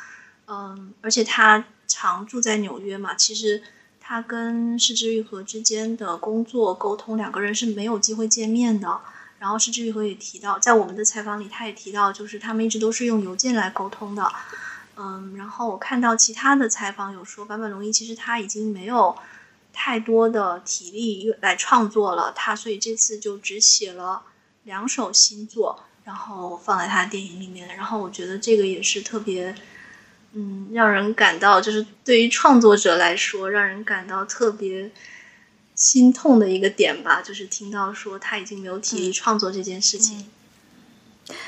[0.45, 3.61] 嗯，而且他常住在纽约嘛，其实。
[4.09, 9.01] 他跟失之愈合之间的工作沟通，两个人是没有机会见面的。
[9.37, 14.31] 然后失之愈合也提到，在我们的采访里，他也提到，就是他们一直都是用邮件来沟通的。
[14.95, 19.13] 嗯，然后我看到其他的采访有说，坂本龙一其实他已经没有
[19.73, 24.21] 太多的体力来创作了，他所以这次就只写了
[24.63, 27.67] 两首新作，然后放在他的电影里面。
[27.75, 29.53] 然后我觉得这个也是特别。
[30.33, 34.91] 嗯，让人感到就是对于创作者来说，让人感到特别
[35.73, 40.27] 心痛的一个点吧，就是听到说他已经没有体力创作这件事情。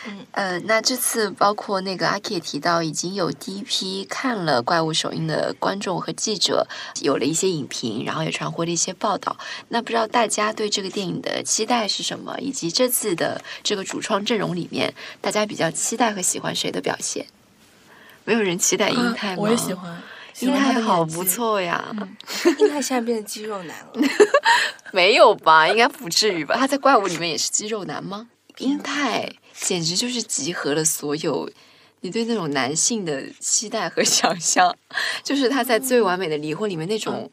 [0.06, 6.68] 嗯，呃，那这次包括那个阿 K 也提到，已经有第一批看了《怪物》首映的观众和记者
[7.02, 9.38] 有了一些影评，然后也传回了一些报道。
[9.70, 17.26] 那不知道大家对这个电影的期待是什么，以及这次的这个主创阵容里面，大家比较期待和喜欢谁的表现？
[18.30, 19.34] 没有人期待英泰吗？
[19.34, 20.00] 啊我也喜欢，
[20.42, 21.84] 英泰好不错呀。
[22.00, 22.16] 嗯，
[22.60, 23.94] 英泰现在变成肌肉男了。
[24.94, 25.68] 没有吧？
[25.68, 26.56] 应该不至于吧？
[26.56, 28.28] 他在《怪物》里面也是肌肉男吗？
[28.60, 29.28] 英泰
[29.60, 31.50] 简直就是集合了所有
[32.02, 34.78] 你对那种男性的期待和想象，
[35.24, 37.32] 就是他在《最完美的离婚》里面那种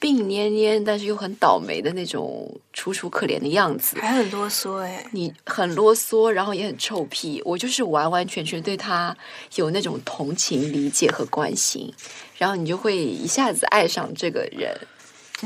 [0.00, 3.96] 病蔫蔫但是又很倒霉的那种楚楚可怜的样子。
[3.98, 7.42] 还很啰嗦哎，你很啰嗦，然后也很臭屁。
[7.44, 9.16] 我就是完完全全对他
[9.56, 11.92] 有那种同情、理解和关心，
[12.36, 14.76] 然后你就会一下子爱上这个人。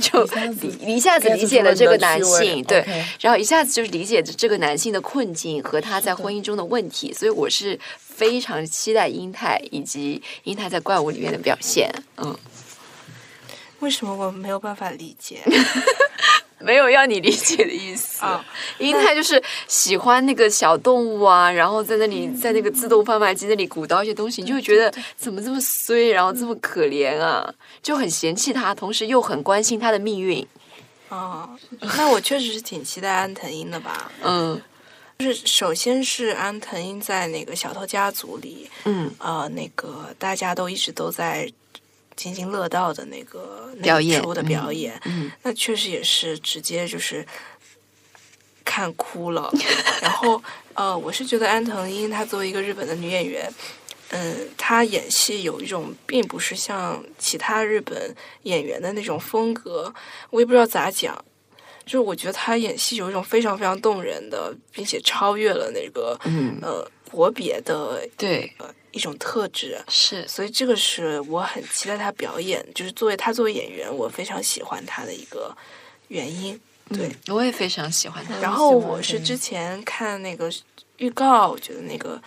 [0.01, 2.83] 就理一下子理解了这个男性，对，
[3.21, 12.35] 然后一下子就是理解这个男性的困境和他在婚姻中的问题，所以我是非常期待英泰以及英泰在怪物里面的表现，嗯。
[13.83, 15.43] 为什么我没有办法理解？
[16.61, 18.25] 没有要你理解的意思。
[18.25, 18.45] 啊，
[18.79, 27.53] 英泰就是喜欢那个小动物啊，然后在那里在那个自动贩卖机那里鼓捣一些东西，你就会觉得怎么这么衰，然后这么可怜啊，
[27.83, 30.47] 就很嫌弃他，同时又很关心他的命运。
[31.09, 31.51] 哦，
[31.99, 34.11] 那我确实是挺期待安藤英的吧。
[34.23, 34.63] 嗯
[35.19, 41.49] 就是首先是安藤英在那个小偷家族里，嗯，呃，那个大家都一直都在
[42.23, 47.27] 津津乐道的那个演一出的表演，嗯那确实也是直接就是
[48.65, 49.53] 看哭了。
[50.01, 50.41] 然后
[50.75, 53.53] 呃，我是觉得安藤樱她作为一个日本的女演员，
[54.11, 58.15] 嗯，她演戏有一种并不是像其他日本
[58.45, 59.93] 演员的那种风格，
[60.31, 61.13] 我也不知道咋讲。
[61.85, 68.51] 就是我觉得她演戏有一种非常非常动人的，并且超越了那个嗯，呃国别的对，
[68.93, 75.55] 一种特质，是，所以这个是我很期待他表演，就是作为他作为演员，我非常喜欢他的一个
[76.09, 76.59] 原因。
[76.91, 78.37] 对，嗯我也非常喜欢他。
[78.39, 80.53] 然后我是之前看那个
[80.99, 82.21] 预告，我觉得那个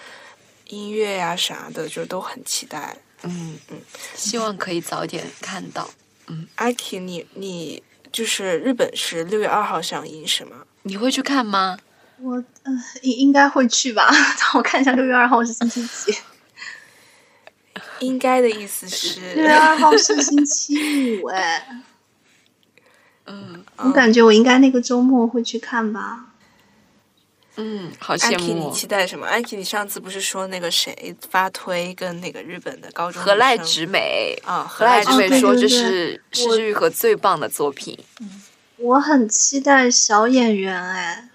[0.68, 2.98] 音乐呀、啥的，就都很期待。
[3.22, 3.78] 嗯嗯，
[4.16, 5.90] 希望可以早点看到。
[6.28, 10.66] 嗯阿 k 你你就是日本是六月二号上映是吗？
[10.82, 11.78] 你会去看吗？
[12.20, 12.72] 我呃
[13.04, 16.18] 应应该会去吧， 让我看一下六月二号是星期几。
[18.00, 19.20] 应该的意思是，
[19.50, 21.82] 二号是星期五，哎，
[23.28, 26.28] 嗯我感觉我应该那个周末会去看吧。
[27.58, 28.70] 嗯，好阿羡 k 你。
[28.72, 29.26] 期待什么？
[29.26, 37.98] 安琪你上次不是说那个谁发推跟那个日本的高中何濑直美，啊，何濑直美说这对对是是我日和最棒的作品。
[38.76, 41.30] 我很期待小演员哎，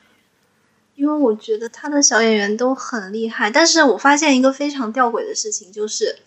[0.95, 3.51] 因为我觉得他的小演员都很厉害。
[3.51, 6.19] 但是我发现一个非常吊诡的事情，就是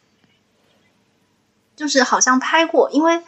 [1.76, 3.22] 就是好像拍过，因为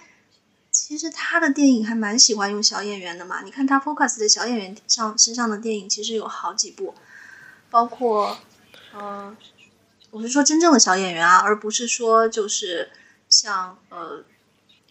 [0.72, 3.41] 其实他的电影还蛮喜欢用小演员的嘛。
[3.43, 6.93] 你看他 focus 的小演员上身上的电影，其实有好几部，
[7.70, 8.38] 包括
[8.93, 9.36] 呃，
[10.12, 12.91] 我是说真正的小演员啊，而不是说就是
[13.30, 14.24] 像呃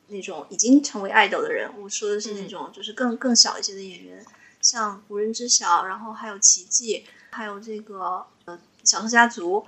[0.09, 1.71] 那种已经成为爱豆的人。
[1.79, 4.25] 我说的是那种就是更更小一些的演员，
[4.61, 9.67] 像无人知晓，然后还有奇迹，还有这个呃小偷家族，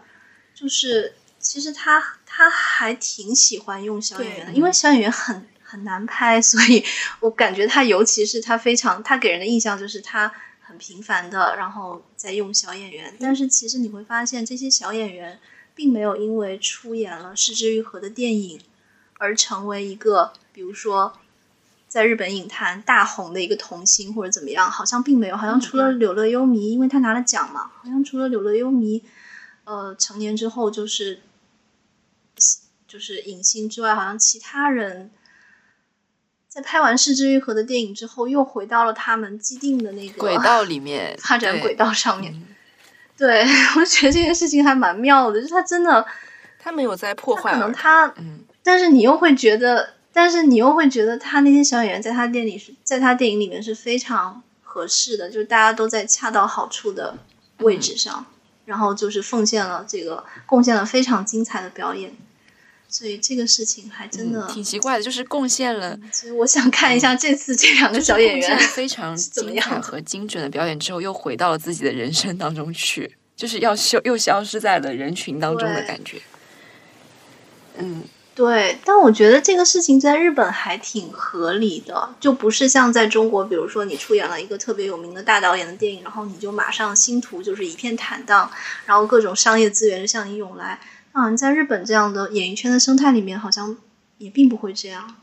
[0.55, 1.15] 就是
[1.47, 6.85] 其实他他还挺喜欢用小演员的，因为小演员很很难拍，所以
[7.21, 15.39] 我感觉他尤其是他非常他给人的印象就是他很频繁的，然后在用小演员，但是其实你会发现这些小演员
[15.75, 18.61] 并没有因为出演了失之愈合的电影
[19.19, 21.13] 而成为一个比如说。
[21.89, 29.03] 在日本影坛大红的一个童星或者怎么样，好像并没有，好像除了柳乐优弥，因为他拿了奖嘛，好像除了柳乐优弥，
[29.65, 31.21] 呃，成年之后就是
[32.89, 35.11] 就是影星之外，好像其他人
[36.49, 42.33] 在拍完《失之愈合》的电影之后，又回到了他们既定的那个轨道里面 发展轨道上面。
[42.33, 42.47] 嗯。
[43.19, 43.43] 对
[43.77, 46.07] 我觉得这件事情还蛮妙的，就是他真的，
[46.59, 57.17] 他没有在破坏可，能他嗯，但是你又会觉得，但是你又会觉得他那些小演员在他电影是在他电影里面是非常合适的，就是大家都在恰到好处的
[57.61, 58.27] 位置上，
[58.67, 62.15] 然后就是奉献了这个贡献了非常精彩的表演，
[62.97, 76.19] 所以这个事情还真的，嗯挺奇怪的，就是贡献了所以我想看一下这次这两个小演员非常 怎么精彩样和精准的表演之后，又回到了自己的人生当中去，就是要消又消失在了人群当中的感觉。
[77.77, 78.03] 嗯，
[78.35, 88.51] 对，但我觉得这个事情在日本还挺合理的，就不是像在中国，比如说你出演了一个特别有名的大导演的电影，然后你就马上星途就是一片坦荡，
[88.87, 90.81] 然后各种商业资源就向你涌来。
[91.17, 93.79] 那好像在日本这样的演艺圈的生态里面，好像
[94.19, 95.17] 也并不会这样。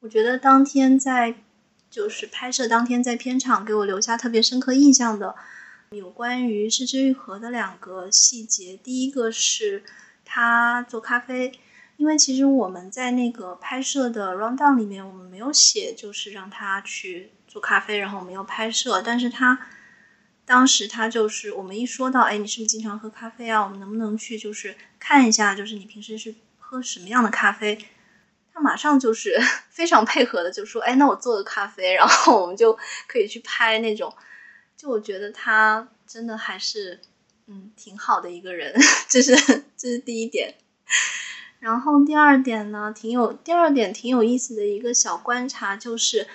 [0.00, 1.36] 我觉得当天在
[1.88, 5.34] 就是拍摄当天在片场给我留下特别深刻印象的，
[5.92, 8.76] 有关于失之愈合的两个细节。
[8.76, 9.82] 第一个是
[10.26, 11.58] 他做咖啡，
[11.96, 19.58] 因为其实我们在那个拍摄的 rundown 里面，我们没有写就是让他去做咖啡，然后我们要拍摄，但是他
[20.48, 23.62] 当时他就是我们一说到，哎，你是不是经常喝咖啡啊？
[23.62, 27.78] 我们能不能去就是看一下，就是你平时是喝什么样的咖啡？
[28.54, 29.38] 他马上就是
[29.68, 34.14] 非常配合的就说，哎，那我做个咖啡，然后我们就可以去拍那种。
[34.74, 36.98] 就我觉得他真的还是
[37.46, 38.74] 嗯挺好的一个人，
[39.06, 39.36] 这是
[39.76, 40.54] 这是第一点。
[41.60, 46.26] 然后第二点呢，挺有第二点挺有意思的一个小观察就是，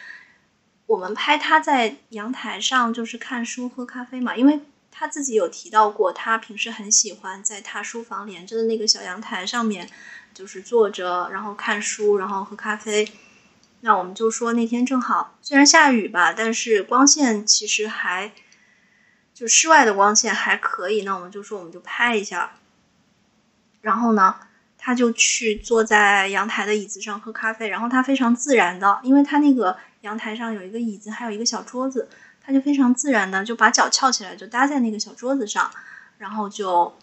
[0.86, 4.60] 我们拍他在阳台上就是看书喝咖啡嘛，因为
[4.92, 9.90] 他自己有提到过，他平时很喜欢在他书房连着的那个小阳台上面，
[10.34, 13.12] 就是坐着，然后看书，然后喝咖啡。
[13.82, 18.32] 那我们就说那天正好，虽然下雨吧，但是光线其实还
[19.34, 21.02] 就室外的光线还可以。
[21.04, 22.54] 那我们就说我们就拍一下，
[23.82, 24.36] 然后呢，
[24.78, 32.08] 他就去坐在阳台的椅子上喝咖啡，然后他非常自然的，因为他那个阳台上有一个椅子，还有一个小桌子，
[32.42, 35.72] 他就非常自然的就把脚翘起来，就搭在那个小桌子上，
[36.18, 36.94] 然后就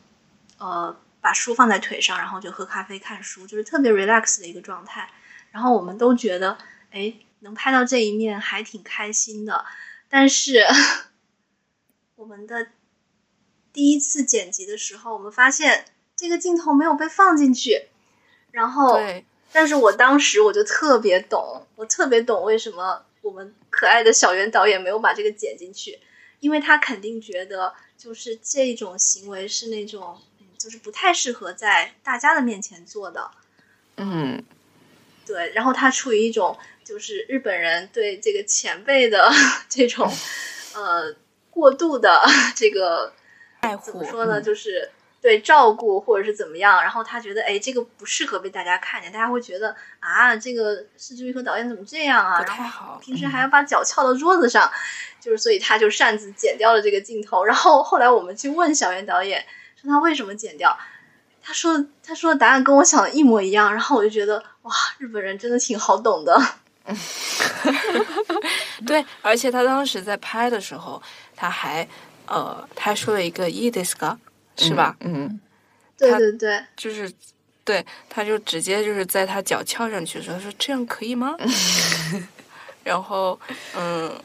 [0.58, 5.08] 呃把书放在腿上，然后就喝咖啡看书，就是特别 relax 的一个状态。
[5.50, 6.58] 然后我们都觉得，
[6.90, 9.64] 哎，能拍到这一面还挺开心的。
[10.08, 10.64] 但是
[12.16, 12.68] 我们的
[13.72, 17.88] 第一次剪辑的时候，我们发现这个镜头没有被放进去。
[18.50, 18.98] 然后，
[19.52, 25.98] 但是我当时我就特别懂，我特别懂为什么我们可爱的小袁导演没有把这个剪进去，
[26.40, 33.30] 因为他肯定觉得就是这种行为是那种，嗯就是不太适合在大家的面前做的。
[33.96, 34.42] 嗯，
[35.26, 39.30] 对，然后他处于一种就是日本人对这个前辈的
[39.68, 40.10] 这种
[40.74, 41.14] 呃
[41.50, 42.22] 过度的
[42.56, 43.12] 这个
[43.60, 44.90] 爱护怎么说呢，就是
[45.20, 52.98] 对照顾或者是怎么样，然后他觉得哎这个不适合被大家看见，大家会觉得啊这个市之愈和导演怎么这样啊，不然后太好。
[53.02, 54.70] 平时还要把脚翘到桌子上，
[55.20, 57.44] 就是所以他就擅自剪掉了这个镜头。
[57.44, 59.44] 然后后来我们去问小袁导演，
[59.80, 60.78] 说他为什么剪掉，
[61.42, 63.70] 他说他说的答案跟我想的一模一样。
[63.70, 66.40] 然后我就觉得哇，日本人真的挺好懂的。
[68.86, 71.00] 对，而且他当时在拍的时候，
[71.36, 71.86] 他还
[72.26, 73.94] 呃，他说了一个 “i d i s
[74.64, 74.96] 是吧？
[75.00, 75.40] 嗯，
[75.96, 77.10] 对对对，就是
[77.64, 81.36] 对，他就直接就是在他脚翘上去的时候说：“这样可以吗？”
[82.82, 83.38] 然后
[83.76, 84.20] 嗯，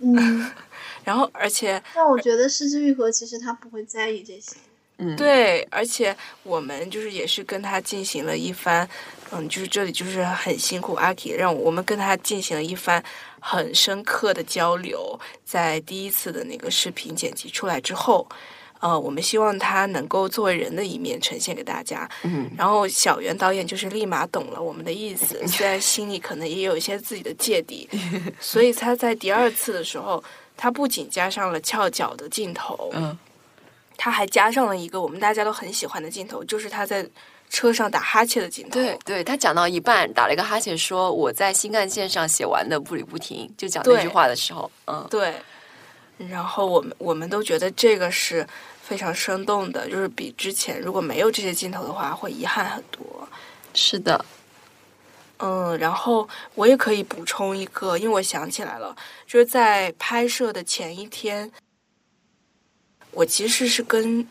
[0.00, 0.50] 嗯，
[1.04, 4.56] 然后而且但我觉得失之愈合其实他不会在意这些。
[4.98, 8.88] 嗯，对，而且我们就是也是跟他进行了一番，
[9.30, 13.02] 嗯，就是这里就是很辛苦阿 K，让我们跟他进行了一番
[13.38, 15.18] 很深刻的交流。
[15.44, 18.26] 在第一次的那个视频剪辑出来之后，
[18.86, 22.08] 呃，我们希望他能够作为人的一面呈现给大家。
[22.22, 27.88] 嗯，然后小袁导演就是立马懂了我们的意思， 虽然心里可能也有一些自己的芥蒂，
[28.38, 30.22] 所以他在第二次的时候，
[30.56, 33.18] 他不仅加上了翘脚的镜头，嗯，
[33.96, 37.04] 他还加上了一个我们大家都很喜欢的镜头，就是他在
[37.50, 38.74] 车上打哈欠的镜头。
[38.74, 45.34] 对对，他讲到一半打了一个哈欠，说我在新干线上写完的步履不停，就讲那句话的时候，嗯，对，
[46.18, 48.46] 然后我们我们都觉得这个是
[48.86, 53.28] 非常生动的，就是比之前如果没有这些镜头的话，会遗憾很多。
[53.74, 54.24] 是的，
[55.38, 58.96] 嗯，然后我也可以补充一个，因为我想起来了，
[59.26, 61.50] 就是在拍摄的前一天，
[63.10, 64.24] 我其实是跟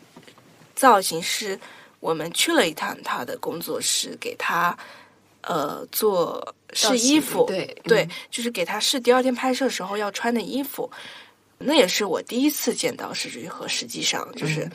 [0.74, 1.60] 造型师
[2.00, 4.74] 我们去了一趟他的工作室，给他
[5.42, 10.90] 呃做试衣服，对对嗯，就是给他试第二天拍摄时候要穿的衣服。
[11.58, 14.64] 那也是我第一次见到石之予和，实际上就是。
[14.64, 14.72] 嗯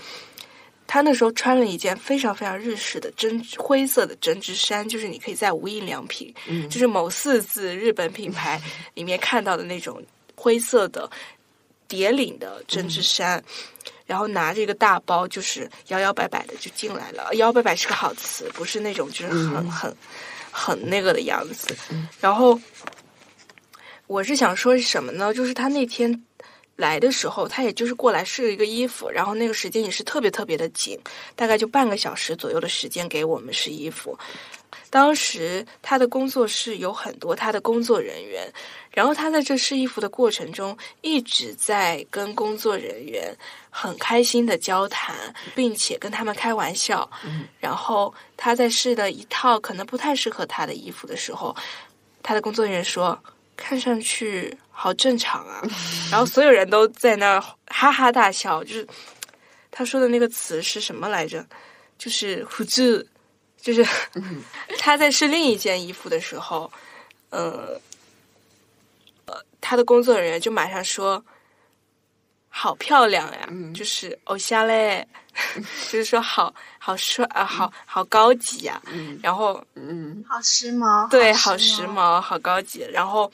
[0.87, 8.61] 他那时候穿了一件非常非常日式的针灰色的针织衫，就是你可以在无印良品，嗯就是某四字日本品牌
[8.93, 10.03] 里面看到的那种
[10.35, 11.09] 灰色的
[11.87, 13.41] 叠领的针织衫，
[14.05, 17.29] 然后拿着一个大包，就是摇摇摆摆的就进来了。
[17.35, 19.95] 摇摇摆摆是个好词，不是那种就是很、嗯很
[20.51, 21.73] 很那个的样子。
[22.19, 22.59] 然后
[24.07, 25.33] 我是想说什么呢？
[25.33, 26.21] 就是他那天。
[26.81, 30.99] 来的时候，他也就是过来试了一个衣服，然后那个时间也是特别特别的紧，
[31.35, 34.17] 大概就半个小时左右的时间给我们试衣服。
[34.89, 38.51] 当时他的工作室有很多他的工作人员，
[38.91, 43.33] 然后他在这试衣服的过程中一直在跟工作人员
[43.69, 45.15] 很开心的交谈，
[45.55, 47.09] 并且跟他们开玩笑。
[47.59, 51.55] 然后他在试的一套可能不太适合他的衣服的时候，
[52.21, 53.17] 他的工作人员说
[53.55, 55.61] ：“看上去好正常啊。”
[56.11, 58.87] 然后所有人都在那儿哈哈大笑，就是
[59.69, 61.45] 他说的那个词是什么来着？
[61.97, 63.07] 就是“胡子”，
[63.61, 63.85] 就是
[64.79, 66.71] 他在试另一件衣服的时候，
[67.29, 67.79] 呃，
[69.27, 71.23] 呃，他的工作人员就马上说
[72.49, 75.07] ：“好漂亮呀！”就是“偶像嘞”，
[75.91, 78.81] 就是说好好帅啊，好好高级呀、
[79.21, 81.83] 然后嗯好时髦，对，好好时。
[81.83, 82.81] 髦，好高级。
[82.91, 83.31] 然后，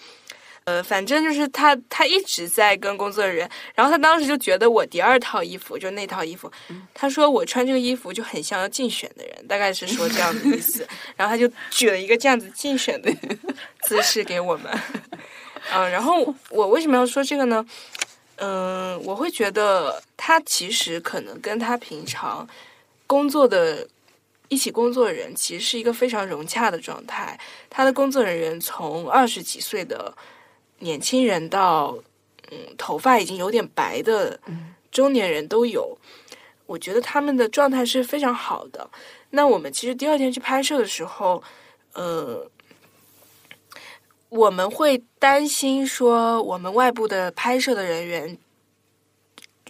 [0.68, 3.50] 呃，反正就是他，他一直在跟工作人员。
[3.74, 6.52] 然后他当时就觉得我第二套衣服，就那套衣服，
[6.94, 10.86] 他说我穿这个衣服就很像要竞选的人，大概是说这样的意思。
[11.16, 13.10] 然后他就举了一个这样子竞选的
[13.84, 14.70] 姿势给我们。
[15.74, 17.66] 嗯，然后我为什么要说这个呢？
[18.36, 22.46] 嗯，我会觉得他其实可能跟他平常
[23.08, 23.88] 工作的
[24.50, 27.40] 一起工作的人，其实是一个非常融洽的状态。
[27.70, 30.14] 他的工作人员从二十几岁的
[30.80, 31.98] 年轻人到
[32.52, 34.40] 嗯头发已经有点白的
[34.92, 35.98] 中年人都有。
[36.66, 38.90] 我觉得他们的状态是非常好的。
[39.30, 41.44] 那我们其实第二天去拍摄的时候，
[41.94, 42.50] 呃。
[44.30, 48.38] 我们会担心说，我们外部的拍摄的人员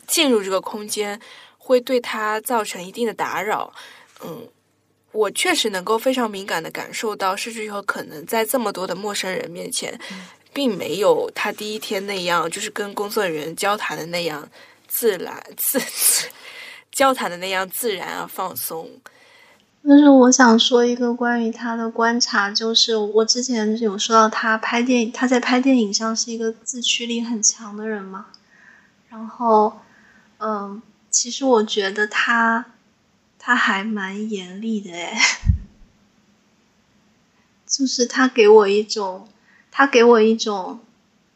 [0.07, 1.21] 进入这个空间
[1.59, 3.71] 会对他造成一定的打扰。
[4.25, 4.49] 嗯，
[5.11, 9.95] 我确实能够非常敏感的感受到，失之愈合可能在这么多的陌生人面前，
[10.57, 14.49] 并没有他第一天那样，就是跟工作人员交谈的那样
[14.87, 15.79] 自然、自
[16.91, 18.89] 交谈的那样自然啊，放松。
[19.87, 28.25] 但是我想说一个关于他的观察，就是我之前有说到他拍电影，他在拍电影上是一个自驱力很强的人嘛。
[29.09, 29.81] 然后，
[30.39, 30.81] 嗯，
[31.11, 32.65] 其实我觉得他
[33.37, 35.15] 他还蛮严厉的诶，
[37.67, 39.29] 就是他给我一种，
[39.77, 40.79] 他给我一种，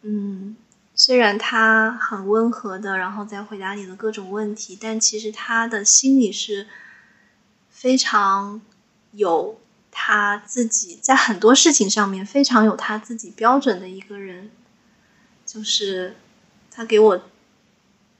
[0.01, 0.57] 嗯，
[0.95, 6.67] 虽然他很温和的，然后再回答你的各种问题，但其实他的心里是。
[7.81, 8.61] 非常
[9.13, 9.59] 有
[9.89, 14.51] 他自己在很多事情上面非常有他自己标准的一个人，
[15.47, 16.15] 就是
[16.69, 17.21] 他给我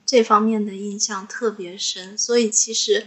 [0.04, 2.18] 这方面的印象特别深。
[2.18, 3.06] 所以其实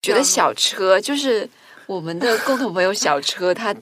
[0.00, 1.50] 觉得小车就是
[1.84, 3.76] 我们的共同朋友小车，他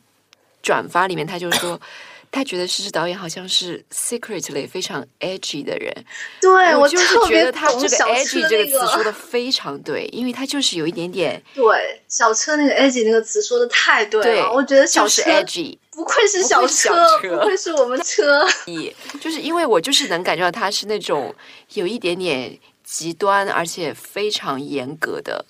[0.62, 1.80] 转发里面他就说。
[2.34, 5.94] 他觉得诗诗导演好像是 secretly 非常 edgy 的人，
[6.40, 18.42] 对我就是觉得他这个 edgy 这个词说的非常对，因为他就是有一点点对小车那个 edgy 那个词说的太对了，我觉得小车 edgy 不愧是小车，不愧是我们车，
[19.20, 21.34] 就是因为我就是能感觉到他是那种
[21.74, 25.44] 有一点点极端而且非常严格的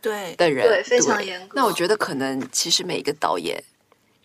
[0.00, 1.54] 对的人，对非常严格。
[1.56, 3.60] 那我觉得可能其实每一个导演。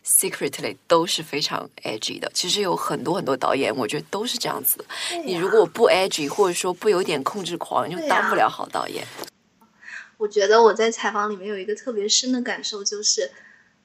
[0.10, 4.84] Secretly 都是非常 edgy 的，其实有很多很多导演，我觉得都是这样子。
[5.24, 9.06] 你如果不 edgy，或者说不有点控制狂，就当不了好导演。
[10.18, 13.32] 我觉得我在采访里面有一个特别深的感受，就是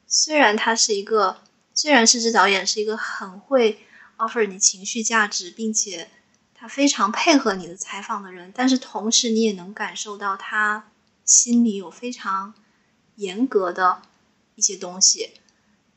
[0.07, 1.37] 虽然他是一个，
[1.75, 3.79] 虽然是这导演是一个很会
[4.17, 6.09] offer 你情绪价值，并且
[6.55, 10.89] 他非常配合你的采访的人，但是同时你也能感受到他
[11.25, 12.55] 心里有非常
[13.17, 14.03] 严格的
[14.57, 15.35] 一些东西。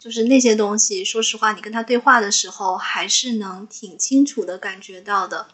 [0.07, 5.47] 就是那些东西，说实话，你跟他对话的时候，还是能挺清楚的感觉到的。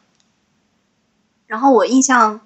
[1.48, 2.40] 然后我印象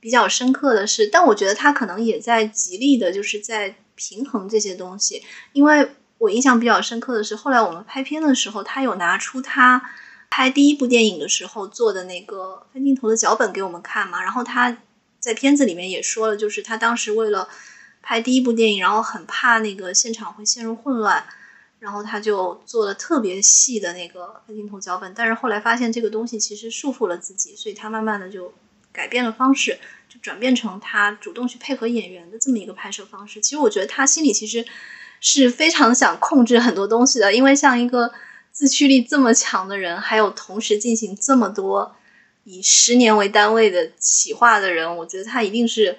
[0.00, 5.22] 比较深刻的是，但我觉得他可能也在极力的，就是在平衡这些东西。
[5.52, 9.88] 因为我印象比较深刻的是，后来我们拍片的时候，他有拿出他
[10.30, 14.20] 拍第一部电影的时候做的那个分镜头的脚本给我们看嘛。
[14.20, 14.78] 然后他
[15.20, 17.48] 在片子里面也说了，就是他当时为了
[18.02, 21.24] 拍第一部电影，然后很怕那个现场会陷入混乱。
[21.82, 28.54] 然后他就做了特别细的那个分镜头脚本，但是后来发现这个东西其实束缚了自己，所以他慢慢的就
[28.92, 33.40] 改变了方式，就转变成他主动去配合演员的这么一个拍摄方式。
[33.40, 34.64] 其实我觉得他心里其实
[35.18, 38.12] 是非常想控制很多东西的，因为像一个
[38.52, 41.96] 自驱力这么强的人，还有同时进行这么多
[42.44, 45.96] 以十年为单位的企划的人，我觉得他一定是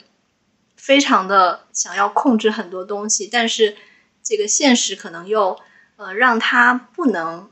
[0.78, 3.76] 非常的想要控制很多东西，但是
[4.24, 5.60] 这个现实可能又。
[5.98, 7.50] 呃，让他不能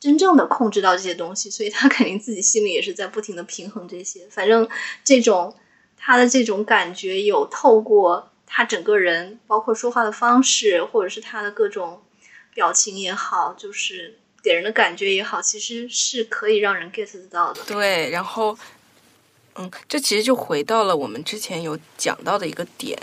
[0.00, 4.26] 真正的控制到这些东西，所以他肯定自己心里也是在不停的平衡这些。
[4.30, 4.68] 反正
[5.04, 5.54] 这种
[5.96, 12.02] 他的这种感觉，有透过他整个人，包括说话的方式，或者是他的各种
[12.54, 17.62] 表情也好，就是给人的感觉也好，其实是可以让人 get 到的。
[17.66, 18.58] 对，然后，
[19.54, 22.98] 嗯，这其实就回到了我们之前有讲到的一个点，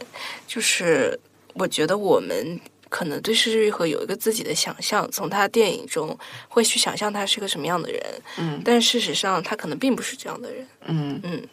[0.47, 1.17] 就是
[1.53, 2.59] 我觉得我们。
[2.89, 6.17] 可能对施之愈合有一个自己的想象，从他电影中
[6.47, 8.01] 会去想象他是个什么样的人，
[8.37, 11.21] 嗯，但事实上他可能并不是这样的人，嗯。
[11.23, 11.47] 嗯，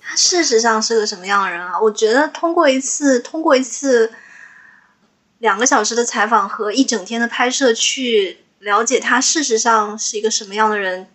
[0.00, 1.80] 他事实上是个什么样的人啊？
[1.80, 4.12] 我觉得通过一次通过一次
[5.38, 11.06] 两个小时的采访和一整天的拍摄去了解他事实上是一个什么样的人，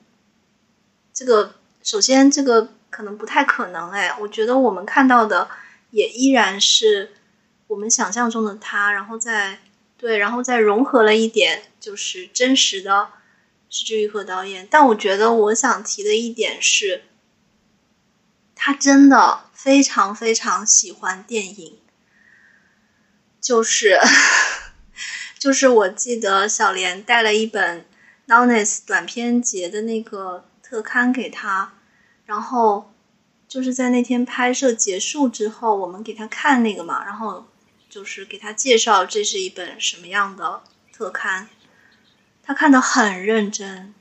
[1.14, 5.50] 这个首先这个可能不太可能哎，我觉得我们看到的
[5.92, 7.12] 也依然是
[7.68, 9.60] 我们想象中的他，然后再。
[9.98, 13.08] 对，然后再融合了一点，就是真实的
[13.70, 14.68] 是之愈合导演。
[14.70, 17.06] 但我觉得我想提的一点是，
[18.54, 21.80] 他真的非常非常喜欢电影。
[23.40, 23.98] 就是，
[25.40, 27.86] 就是我记得小莲带了一本
[28.26, 31.72] n o n e s 短片节的那个特刊给他，
[32.26, 32.94] 然后
[33.48, 37.46] 就是在那天拍摄结束之后，我们给他看那个嘛，然后
[37.96, 40.62] 就是给他介绍这是一本什么样的
[40.92, 41.48] 特刊，
[42.44, 43.94] 他看得很认真，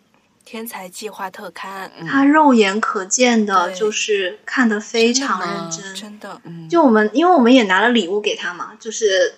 [0.44, 2.04] 天才计划特刊，嗯。
[2.04, 6.68] 他肉眼可见的就是看得非常认真，真的，嗯。
[6.68, 9.36] 就我们，因为我们也拿了礼物给他嘛，就是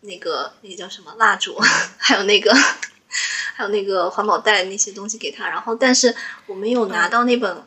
[0.00, 1.58] 那个那个叫什么蜡烛，
[1.98, 5.46] 还有那个还有那个环保袋那些东西给他。
[5.46, 6.16] 然后，但是
[6.46, 7.62] 我们有拿到那本，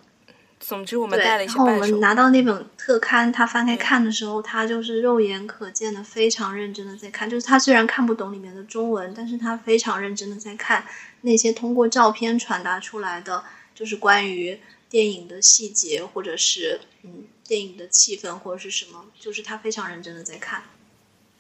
[0.66, 7.30] 总之我们对，带了一然后我们拿到那本特刊，他翻开看的时候，他就是肉眼可见的非常认真的在看。
[7.30, 10.86] 就是他虽然看不懂里面的中文，但是他非常认真的在看
[11.22, 13.44] 那些通过照片传达出来的，
[13.76, 14.58] 就是关于
[14.90, 20.64] 电影的细节，或者是嗯电影的气氛或者是什么，就是他非常认真的在看。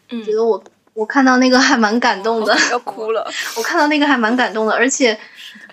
[0.09, 0.61] 嗯觉得我
[0.93, 3.29] 我看到那个还蛮感动的，要哭了。
[3.57, 5.19] 我看到那个还蛮感动的，而且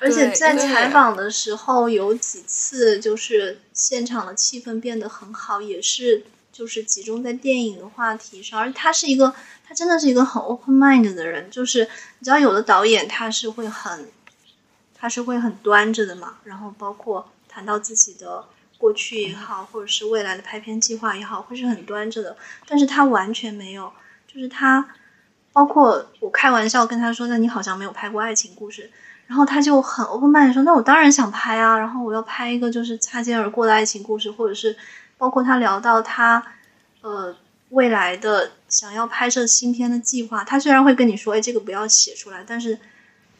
[0.00, 9.34] 而且在采访的时候有几次就是现场的气氛变得很好，也是就是集中在电影的话题上，而他是一个
[9.66, 11.88] 他真的是一个很 open mind 的人，就是
[12.18, 14.08] 你知道有的导演他是会很
[14.98, 18.44] 他是会很端着的嘛，然后包括谈到自己的。
[18.80, 22.34] 过去也好，或者是未来的拍片计划也好，会是很端着的，
[22.66, 23.92] 但是他完全没有，
[24.26, 24.88] 就是他，
[25.52, 28.90] 包括我开玩笑跟他说：“那你好像没有拍过爱情故事。”
[29.26, 34.76] 然后他就很 open mind 说：“那我当然想拍啊，然后我要拍一个就是擦肩而过的爱情故事，或者是
[35.18, 36.42] 包括他聊到他
[37.00, 37.36] 呃
[37.68, 42.78] 未来的想要拍摄新片的计划，他虽然会跟你说：‘哎，这个不要写出来’，但是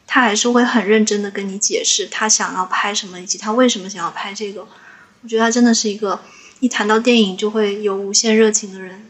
[0.07, 4.65] 他还是会很认真的跟你解释他想要拍什么，以及他为什么想要拍这个。
[5.23, 6.21] 我觉得他真的是一个
[6.61, 9.05] 一谈到电影就会有无限热情的人。”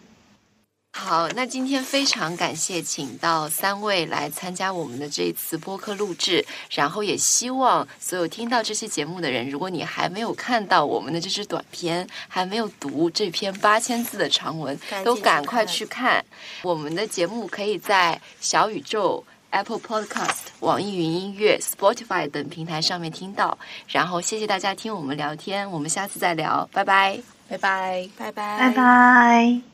[0.93, 16.23] 好，那今天非常感谢请到三位来参加我们的这一次播客录制，然后也希望所有听到这期节目的人，如果你还没有看到我们的这支短片，还没有读这篇八千字的长文，都赶快去看。
[16.61, 19.23] 我们的节目可以在小宇宙。
[19.53, 23.57] Apple Podcast、网易云音乐、Spotify 等平台上面听到，
[23.89, 27.19] 然后谢谢大家听我们聊天，我们下次再聊，拜拜。
[27.49, 29.70] 拜拜，拜拜，拜拜。